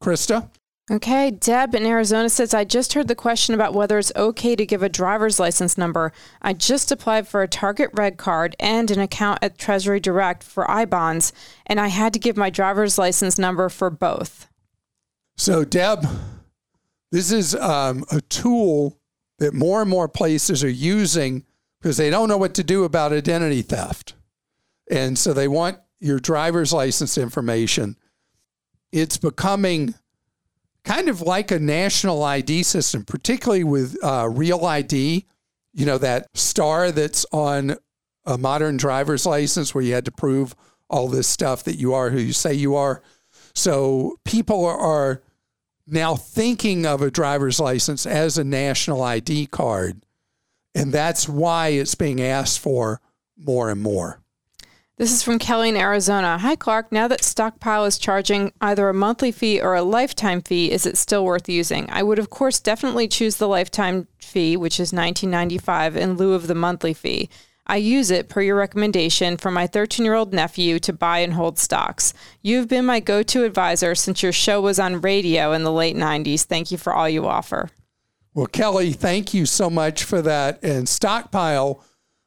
Krista? 0.00 0.48
Okay, 0.90 1.30
Deb 1.30 1.74
in 1.74 1.86
Arizona 1.86 2.28
says, 2.28 2.52
I 2.52 2.64
just 2.64 2.92
heard 2.92 3.08
the 3.08 3.14
question 3.14 3.54
about 3.54 3.72
whether 3.72 3.98
it's 3.98 4.12
okay 4.14 4.54
to 4.54 4.66
give 4.66 4.82
a 4.82 4.88
driver's 4.90 5.40
license 5.40 5.78
number. 5.78 6.12
I 6.42 6.52
just 6.52 6.92
applied 6.92 7.26
for 7.26 7.42
a 7.42 7.48
Target 7.48 7.88
Red 7.94 8.18
card 8.18 8.54
and 8.60 8.90
an 8.90 9.00
account 9.00 9.38
at 9.40 9.56
Treasury 9.56 9.98
Direct 9.98 10.42
for 10.42 10.70
I 10.70 10.84
bonds, 10.84 11.32
and 11.64 11.80
I 11.80 11.88
had 11.88 12.12
to 12.12 12.18
give 12.18 12.36
my 12.36 12.50
driver's 12.50 12.98
license 12.98 13.38
number 13.38 13.70
for 13.70 13.88
both. 13.88 14.46
So, 15.38 15.64
Deb, 15.64 16.04
this 17.10 17.32
is 17.32 17.54
um, 17.54 18.04
a 18.10 18.20
tool 18.20 18.98
that 19.38 19.54
more 19.54 19.80
and 19.80 19.90
more 19.90 20.08
places 20.08 20.62
are 20.62 20.68
using 20.68 21.46
because 21.80 21.96
they 21.96 22.10
don't 22.10 22.28
know 22.28 22.36
what 22.36 22.54
to 22.54 22.64
do 22.64 22.84
about 22.84 23.12
identity 23.12 23.62
theft. 23.62 24.14
And 24.90 25.18
so 25.18 25.32
they 25.32 25.48
want 25.48 25.78
your 25.98 26.18
driver's 26.18 26.74
license 26.74 27.16
information. 27.16 27.96
It's 28.92 29.16
becoming 29.16 29.94
kind 30.84 31.08
of 31.08 31.20
like 31.20 31.50
a 31.50 31.58
national 31.58 32.22
ID 32.22 32.62
system, 32.62 33.04
particularly 33.04 33.64
with 33.64 33.96
uh, 34.02 34.28
Real 34.30 34.64
ID. 34.64 35.26
You 35.72 35.86
know, 35.86 35.98
that 35.98 36.28
star 36.34 36.92
that's 36.92 37.26
on 37.32 37.76
a 38.24 38.38
modern 38.38 38.76
driver's 38.76 39.26
license 39.26 39.74
where 39.74 39.82
you 39.82 39.94
had 39.94 40.04
to 40.04 40.12
prove 40.12 40.54
all 40.88 41.08
this 41.08 41.26
stuff 41.26 41.64
that 41.64 41.76
you 41.76 41.94
are 41.94 42.10
who 42.10 42.18
you 42.18 42.32
say 42.32 42.54
you 42.54 42.76
are. 42.76 43.02
So 43.54 44.16
people 44.24 44.64
are 44.64 45.22
now 45.86 46.14
thinking 46.14 46.86
of 46.86 47.02
a 47.02 47.10
driver's 47.10 47.60
license 47.60 48.06
as 48.06 48.38
a 48.38 48.44
national 48.44 49.02
ID 49.02 49.46
card. 49.46 50.04
And 50.74 50.92
that's 50.92 51.28
why 51.28 51.68
it's 51.68 51.94
being 51.94 52.20
asked 52.20 52.58
for 52.58 53.00
more 53.36 53.70
and 53.70 53.82
more. 53.82 54.20
This 54.96 55.10
is 55.10 55.24
from 55.24 55.40
Kelly 55.40 55.70
in 55.70 55.76
Arizona. 55.76 56.38
Hi, 56.38 56.54
Clark. 56.54 56.92
Now 56.92 57.08
that 57.08 57.24
Stockpile 57.24 57.84
is 57.84 57.98
charging 57.98 58.52
either 58.60 58.88
a 58.88 58.94
monthly 58.94 59.32
fee 59.32 59.60
or 59.60 59.74
a 59.74 59.82
lifetime 59.82 60.40
fee, 60.40 60.70
is 60.70 60.86
it 60.86 60.96
still 60.96 61.24
worth 61.24 61.48
using? 61.48 61.90
I 61.90 62.04
would, 62.04 62.20
of 62.20 62.30
course, 62.30 62.60
definitely 62.60 63.08
choose 63.08 63.36
the 63.36 63.48
lifetime 63.48 64.06
fee, 64.20 64.56
which 64.56 64.78
is 64.78 64.92
$19.95, 64.92 65.96
in 65.96 66.16
lieu 66.16 66.34
of 66.34 66.46
the 66.46 66.54
monthly 66.54 66.94
fee. 66.94 67.28
I 67.66 67.78
use 67.78 68.12
it, 68.12 68.28
per 68.28 68.40
your 68.40 68.54
recommendation, 68.54 69.36
for 69.36 69.50
my 69.50 69.66
13 69.66 70.04
year 70.04 70.14
old 70.14 70.32
nephew 70.32 70.78
to 70.78 70.92
buy 70.92 71.18
and 71.18 71.32
hold 71.32 71.58
stocks. 71.58 72.14
You've 72.40 72.68
been 72.68 72.86
my 72.86 73.00
go 73.00 73.24
to 73.24 73.42
advisor 73.42 73.96
since 73.96 74.22
your 74.22 74.32
show 74.32 74.60
was 74.60 74.78
on 74.78 75.00
radio 75.00 75.50
in 75.54 75.64
the 75.64 75.72
late 75.72 75.96
90s. 75.96 76.44
Thank 76.44 76.70
you 76.70 76.78
for 76.78 76.92
all 76.92 77.08
you 77.08 77.26
offer. 77.26 77.68
Well, 78.32 78.46
Kelly, 78.46 78.92
thank 78.92 79.34
you 79.34 79.44
so 79.44 79.68
much 79.68 80.04
for 80.04 80.22
that. 80.22 80.62
And 80.62 80.88
Stockpile 80.88 81.82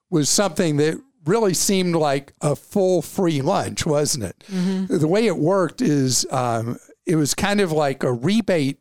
was 0.09 0.27
something 0.27 0.75
that 0.77 1.01
really 1.27 1.53
seemed 1.53 1.95
like 1.95 2.33
a 2.41 2.55
full 2.55 3.01
free 3.01 3.41
lunch, 3.41 3.85
wasn't 3.85 4.25
it? 4.25 4.43
Mm-hmm. 4.51 4.97
The 4.97 5.07
way 5.07 5.27
it 5.27 5.37
worked 5.37 5.81
is 5.81 6.25
um, 6.31 6.77
it 7.05 7.15
was 7.15 7.33
kind 7.33 7.61
of 7.61 7.71
like 7.71 8.03
a 8.03 8.11
rebate 8.11 8.79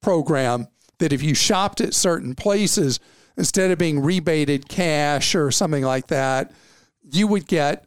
program 0.00 0.68
that 0.98 1.12
if 1.12 1.22
you 1.22 1.34
shopped 1.34 1.80
at 1.80 1.94
certain 1.94 2.34
places, 2.34 3.00
instead 3.36 3.70
of 3.70 3.78
being 3.78 4.00
rebated 4.00 4.68
cash 4.68 5.34
or 5.34 5.50
something 5.50 5.84
like 5.84 6.08
that, 6.08 6.52
you 7.10 7.26
would 7.26 7.46
get 7.46 7.86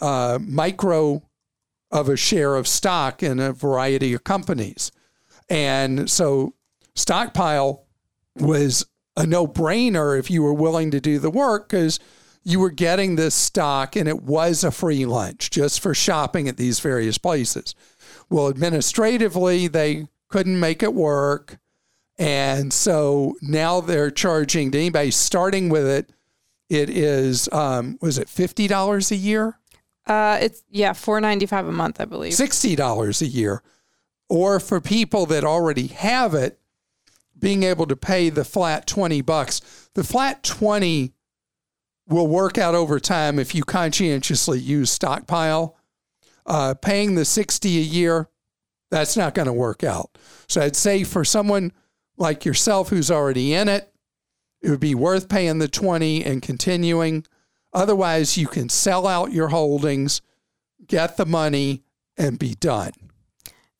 uh, 0.00 0.38
micro 0.40 1.22
of 1.90 2.08
a 2.08 2.16
share 2.16 2.56
of 2.56 2.66
stock 2.66 3.22
in 3.22 3.38
a 3.38 3.52
variety 3.52 4.14
of 4.14 4.24
companies. 4.24 4.90
And 5.48 6.10
so 6.10 6.54
Stockpile 6.94 7.84
was 8.36 8.86
a 9.16 9.26
no 9.26 9.46
brainer 9.46 10.18
if 10.18 10.30
you 10.30 10.42
were 10.42 10.54
willing 10.54 10.90
to 10.90 11.00
do 11.00 11.18
the 11.18 11.30
work 11.30 11.68
because 11.68 12.00
you 12.44 12.60
were 12.60 12.70
getting 12.70 13.16
this 13.16 13.34
stock 13.34 13.96
and 13.96 14.08
it 14.08 14.22
was 14.22 14.64
a 14.64 14.70
free 14.70 15.06
lunch 15.06 15.50
just 15.50 15.80
for 15.80 15.94
shopping 15.94 16.48
at 16.48 16.56
these 16.56 16.80
various 16.80 17.18
places. 17.18 17.74
Well, 18.28 18.48
administratively, 18.48 19.68
they 19.68 20.06
couldn't 20.28 20.58
make 20.58 20.82
it 20.82 20.94
work. 20.94 21.58
And 22.18 22.72
so 22.72 23.36
now 23.40 23.80
they're 23.80 24.10
charging 24.10 24.70
to 24.72 24.78
anybody 24.78 25.10
starting 25.10 25.68
with 25.68 25.86
it, 25.86 26.12
it 26.68 26.90
is, 26.90 27.48
um, 27.52 27.98
was 28.00 28.18
it 28.18 28.28
$50 28.28 29.10
a 29.10 29.16
year? 29.16 29.58
Uh, 30.06 30.38
it's, 30.40 30.64
yeah, 30.68 30.92
four 30.92 31.20
ninety 31.20 31.46
five 31.46 31.66
a 31.66 31.72
month, 31.72 32.00
I 32.00 32.06
believe. 32.06 32.32
$60 32.32 33.22
a 33.22 33.26
year. 33.26 33.62
Or 34.28 34.58
for 34.58 34.80
people 34.80 35.26
that 35.26 35.44
already 35.44 35.88
have 35.88 36.34
it, 36.34 36.58
being 37.38 37.64
able 37.64 37.86
to 37.86 37.96
pay 37.96 38.30
the 38.30 38.44
flat 38.44 38.86
20 38.86 39.20
bucks. 39.20 39.60
The 39.94 40.04
flat 40.04 40.42
20 40.42 41.12
will 42.08 42.26
work 42.26 42.58
out 42.58 42.74
over 42.74 42.98
time 43.00 43.38
if 43.38 43.54
you 43.54 43.62
conscientiously 43.64 44.58
use 44.58 44.90
stockpile. 44.90 45.76
Uh, 46.44 46.74
paying 46.74 47.14
the 47.14 47.24
60 47.24 47.78
a 47.78 47.82
year, 47.82 48.28
that's 48.90 49.16
not 49.16 49.34
going 49.34 49.46
to 49.46 49.52
work 49.52 49.84
out. 49.84 50.18
So 50.48 50.60
I'd 50.60 50.76
say 50.76 51.04
for 51.04 51.24
someone 51.24 51.72
like 52.16 52.44
yourself 52.44 52.88
who's 52.88 53.10
already 53.10 53.54
in 53.54 53.68
it 53.68 53.92
it 54.62 54.70
would 54.70 54.80
be 54.80 54.94
worth 54.94 55.28
paying 55.28 55.58
the 55.58 55.68
20 55.68 56.24
and 56.24 56.40
continuing. 56.40 57.26
Otherwise, 57.72 58.38
you 58.38 58.46
can 58.46 58.68
sell 58.68 59.06
out 59.06 59.32
your 59.32 59.48
holdings, 59.48 60.22
get 60.86 61.16
the 61.16 61.26
money, 61.26 61.82
and 62.16 62.38
be 62.38 62.54
done. 62.54 62.92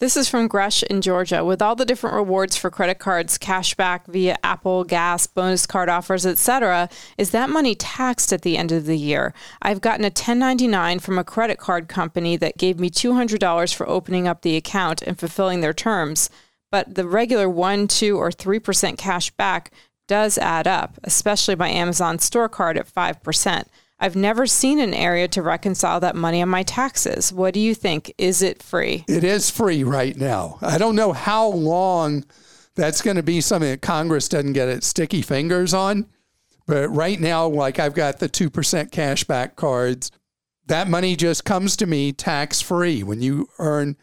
This 0.02 0.16
is 0.16 0.28
from 0.28 0.48
Gresh 0.48 0.82
in 0.82 1.00
Georgia. 1.00 1.44
With 1.44 1.62
all 1.62 1.76
the 1.76 1.84
different 1.84 2.16
rewards 2.16 2.56
for 2.56 2.70
credit 2.70 2.98
cards, 2.98 3.38
cashback 3.38 4.08
via 4.08 4.36
Apple, 4.42 4.82
gas, 4.82 5.28
bonus 5.28 5.64
card 5.64 5.88
offers, 5.88 6.26
etc., 6.26 6.88
is 7.16 7.30
that 7.30 7.48
money 7.48 7.76
taxed 7.76 8.32
at 8.32 8.42
the 8.42 8.56
end 8.56 8.72
of 8.72 8.86
the 8.86 8.98
year? 8.98 9.32
I've 9.62 9.80
gotten 9.80 10.04
a 10.04 10.10
1099 10.10 10.98
from 10.98 11.20
a 11.20 11.22
credit 11.22 11.58
card 11.58 11.86
company 11.86 12.36
that 12.38 12.58
gave 12.58 12.80
me 12.80 12.90
$200 12.90 13.72
for 13.72 13.88
opening 13.88 14.26
up 14.26 14.42
the 14.42 14.56
account 14.56 15.02
and 15.02 15.16
fulfilling 15.16 15.60
their 15.60 15.72
terms, 15.72 16.30
but 16.72 16.96
the 16.96 17.06
regular 17.06 17.48
1, 17.48 17.86
2, 17.86 18.18
or 18.18 18.30
3% 18.32 18.98
cash 18.98 19.30
back 19.30 19.70
does 20.08 20.36
add 20.36 20.66
up, 20.66 20.98
especially 21.04 21.54
my 21.54 21.68
Amazon 21.68 22.18
store 22.18 22.48
card 22.48 22.76
at 22.76 22.92
5%. 22.92 23.66
I've 24.02 24.16
never 24.16 24.48
seen 24.48 24.80
an 24.80 24.94
area 24.94 25.28
to 25.28 25.42
reconcile 25.42 26.00
that 26.00 26.16
money 26.16 26.42
on 26.42 26.48
my 26.48 26.64
taxes. 26.64 27.32
What 27.32 27.54
do 27.54 27.60
you 27.60 27.72
think? 27.72 28.12
Is 28.18 28.42
it 28.42 28.60
free? 28.60 29.04
It 29.06 29.22
is 29.22 29.48
free 29.48 29.84
right 29.84 30.16
now. 30.16 30.58
I 30.60 30.76
don't 30.76 30.96
know 30.96 31.12
how 31.12 31.46
long 31.46 32.24
that's 32.74 33.00
going 33.00 33.14
to 33.14 33.22
be 33.22 33.40
something 33.40 33.70
that 33.70 33.80
Congress 33.80 34.28
doesn't 34.28 34.54
get 34.54 34.68
its 34.68 34.88
sticky 34.88 35.22
fingers 35.22 35.72
on. 35.72 36.06
But 36.66 36.88
right 36.88 37.20
now, 37.20 37.46
like 37.46 37.78
I've 37.78 37.94
got 37.94 38.18
the 38.18 38.28
2% 38.28 38.50
cashback 38.90 39.54
cards, 39.54 40.10
that 40.66 40.88
money 40.88 41.14
just 41.14 41.44
comes 41.44 41.76
to 41.76 41.86
me 41.86 42.12
tax 42.12 42.60
free 42.60 43.04
when 43.04 43.22
you 43.22 43.48
earn 43.60 43.96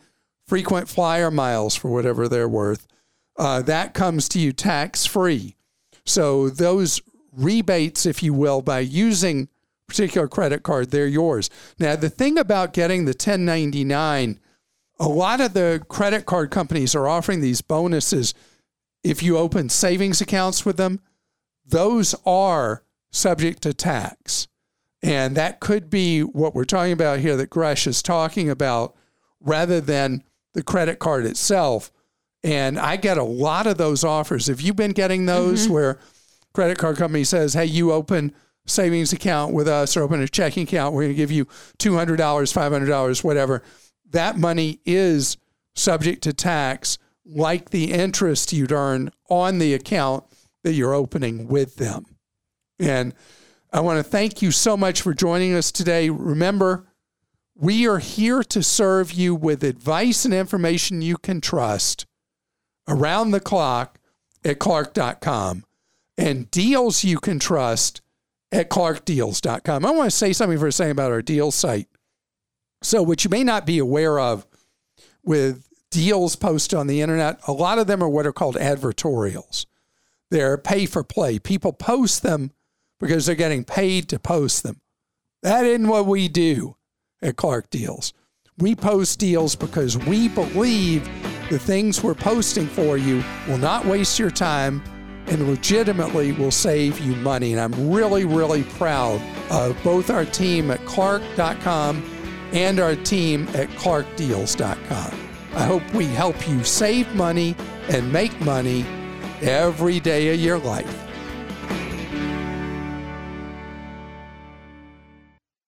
frequent 0.47 0.87
flyer 0.87 1.29
miles 1.29 1.75
for 1.75 1.91
whatever 1.91 2.29
they're 2.29 2.47
worth. 2.47 2.87
Uh, 3.35 3.61
that 3.63 3.93
comes 3.93 4.29
to 4.29 4.39
you 4.39 4.53
tax 4.53 5.05
free. 5.05 5.57
So 6.05 6.49
those 6.49 7.01
rebates, 7.33 8.05
if 8.05 8.23
you 8.23 8.33
will, 8.33 8.61
by 8.61 8.79
using 8.79 9.49
particular 9.89 10.27
credit 10.27 10.63
card, 10.63 10.91
they're 10.91 11.07
yours. 11.07 11.49
Now, 11.77 11.95
the 11.95 12.09
thing 12.09 12.37
about 12.37 12.73
getting 12.73 13.05
the 13.05 13.11
1099, 13.11 14.39
a 14.99 15.07
lot 15.07 15.41
of 15.41 15.53
the 15.53 15.83
credit 15.89 16.25
card 16.25 16.51
companies 16.51 16.95
are 16.95 17.07
offering 17.07 17.41
these 17.41 17.61
bonuses 17.61 18.33
if 19.03 19.23
you 19.23 19.37
open 19.37 19.69
savings 19.69 20.21
accounts 20.21 20.65
with 20.65 20.77
them. 20.77 21.01
Those 21.65 22.15
are 22.25 22.83
subject 23.11 23.61
to 23.63 23.73
tax. 23.73 24.47
And 25.01 25.35
that 25.37 25.59
could 25.59 25.89
be 25.89 26.21
what 26.21 26.53
we're 26.53 26.65
talking 26.65 26.91
about 26.91 27.19
here 27.19 27.37
that 27.37 27.49
Gresh 27.49 27.87
is 27.87 28.01
talking 28.01 28.49
about 28.49 28.95
rather 29.39 29.79
than 29.79 30.23
the 30.53 30.63
credit 30.63 30.99
card 30.99 31.25
itself. 31.25 31.91
And 32.43 32.77
I 32.77 32.97
get 32.97 33.17
a 33.17 33.23
lot 33.23 33.67
of 33.67 33.77
those 33.77 34.03
offers. 34.03 34.47
Have 34.47 34.61
you 34.61 34.73
been 34.73 34.91
getting 34.91 35.25
those 35.25 35.63
mm-hmm. 35.63 35.73
where 35.73 35.99
credit 36.53 36.77
card 36.77 36.97
company 36.97 37.23
says, 37.23 37.53
hey, 37.53 37.65
you 37.65 37.91
open– 37.91 38.33
savings 38.69 39.13
account 39.13 39.53
with 39.53 39.67
us 39.67 39.95
or 39.95 40.03
open 40.03 40.21
a 40.21 40.27
checking 40.27 40.63
account, 40.63 40.93
we're 40.93 41.03
going 41.03 41.13
to 41.13 41.17
give 41.17 41.31
you 41.31 41.45
$200, 41.79 42.17
$500, 42.17 43.23
whatever. 43.23 43.63
That 44.11 44.37
money 44.37 44.79
is 44.85 45.37
subject 45.75 46.23
to 46.23 46.33
tax 46.33 46.97
like 47.25 47.69
the 47.69 47.91
interest 47.91 48.53
you'd 48.53 48.71
earn 48.71 49.11
on 49.29 49.59
the 49.59 49.73
account 49.73 50.23
that 50.63 50.73
you're 50.73 50.93
opening 50.93 51.47
with 51.47 51.75
them. 51.75 52.05
And 52.79 53.13
I 53.71 53.81
want 53.81 53.97
to 53.97 54.03
thank 54.03 54.41
you 54.41 54.51
so 54.51 54.75
much 54.75 55.01
for 55.01 55.13
joining 55.13 55.53
us 55.53 55.71
today. 55.71 56.09
Remember, 56.09 56.87
we 57.55 57.87
are 57.87 57.99
here 57.99 58.41
to 58.43 58.63
serve 58.63 59.11
you 59.11 59.35
with 59.35 59.63
advice 59.63 60.25
and 60.25 60.33
information 60.33 61.01
you 61.01 61.17
can 61.17 61.41
trust 61.41 62.05
around 62.87 63.31
the 63.31 63.39
clock 63.39 63.99
at 64.43 64.59
clark.com 64.59 65.65
and 66.17 66.49
deals 66.51 67.03
you 67.03 67.19
can 67.19 67.39
trust 67.39 68.01
at 68.51 68.69
clarkdeals.com. 68.69 69.85
I 69.85 69.91
want 69.91 70.09
to 70.09 70.15
say 70.15 70.33
something 70.33 70.57
for 70.57 70.67
a 70.67 70.71
second 70.71 70.91
about 70.91 71.11
our 71.11 71.21
deals 71.21 71.55
site. 71.55 71.87
So, 72.81 73.03
what 73.03 73.23
you 73.23 73.29
may 73.29 73.43
not 73.43 73.65
be 73.65 73.77
aware 73.77 74.19
of 74.19 74.47
with 75.23 75.67
deals 75.91 76.35
posted 76.35 76.77
on 76.77 76.87
the 76.87 77.01
internet, 77.01 77.39
a 77.47 77.51
lot 77.51 77.79
of 77.79 77.87
them 77.87 78.03
are 78.03 78.09
what 78.09 78.25
are 78.25 78.33
called 78.33 78.55
advertorials. 78.55 79.65
They're 80.31 80.57
pay 80.57 80.85
for 80.85 81.03
play. 81.03 81.39
People 81.39 81.73
post 81.73 82.23
them 82.23 82.51
because 82.99 83.25
they're 83.25 83.35
getting 83.35 83.63
paid 83.63 84.09
to 84.09 84.19
post 84.19 84.63
them. 84.63 84.81
That 85.41 85.65
isn't 85.65 85.87
what 85.87 86.05
we 86.05 86.27
do 86.27 86.75
at 87.21 87.35
Clark 87.35 87.69
Deals. 87.69 88.13
We 88.57 88.75
post 88.75 89.19
deals 89.19 89.55
because 89.55 89.97
we 89.97 90.27
believe 90.27 91.07
the 91.49 91.59
things 91.59 92.03
we're 92.03 92.13
posting 92.13 92.67
for 92.67 92.97
you 92.97 93.23
will 93.47 93.57
not 93.57 93.85
waste 93.85 94.19
your 94.19 94.29
time 94.29 94.83
and 95.29 95.47
legitimately 95.47 96.31
will 96.33 96.51
save 96.51 96.99
you 96.99 97.15
money. 97.17 97.53
And 97.53 97.61
I'm 97.61 97.91
really, 97.91 98.25
really 98.25 98.63
proud 98.63 99.21
of 99.49 99.81
both 99.83 100.09
our 100.09 100.25
team 100.25 100.71
at 100.71 100.83
Clark.com 100.85 102.03
and 102.51 102.79
our 102.79 102.95
team 102.95 103.47
at 103.53 103.69
ClarkDeals.com. 103.69 105.29
I 105.55 105.63
hope 105.63 105.83
we 105.93 106.05
help 106.05 106.47
you 106.47 106.63
save 106.63 107.13
money 107.15 107.55
and 107.89 108.11
make 108.11 108.39
money 108.41 108.85
every 109.41 109.99
day 109.99 110.33
of 110.33 110.39
your 110.39 110.59
life. 110.59 111.08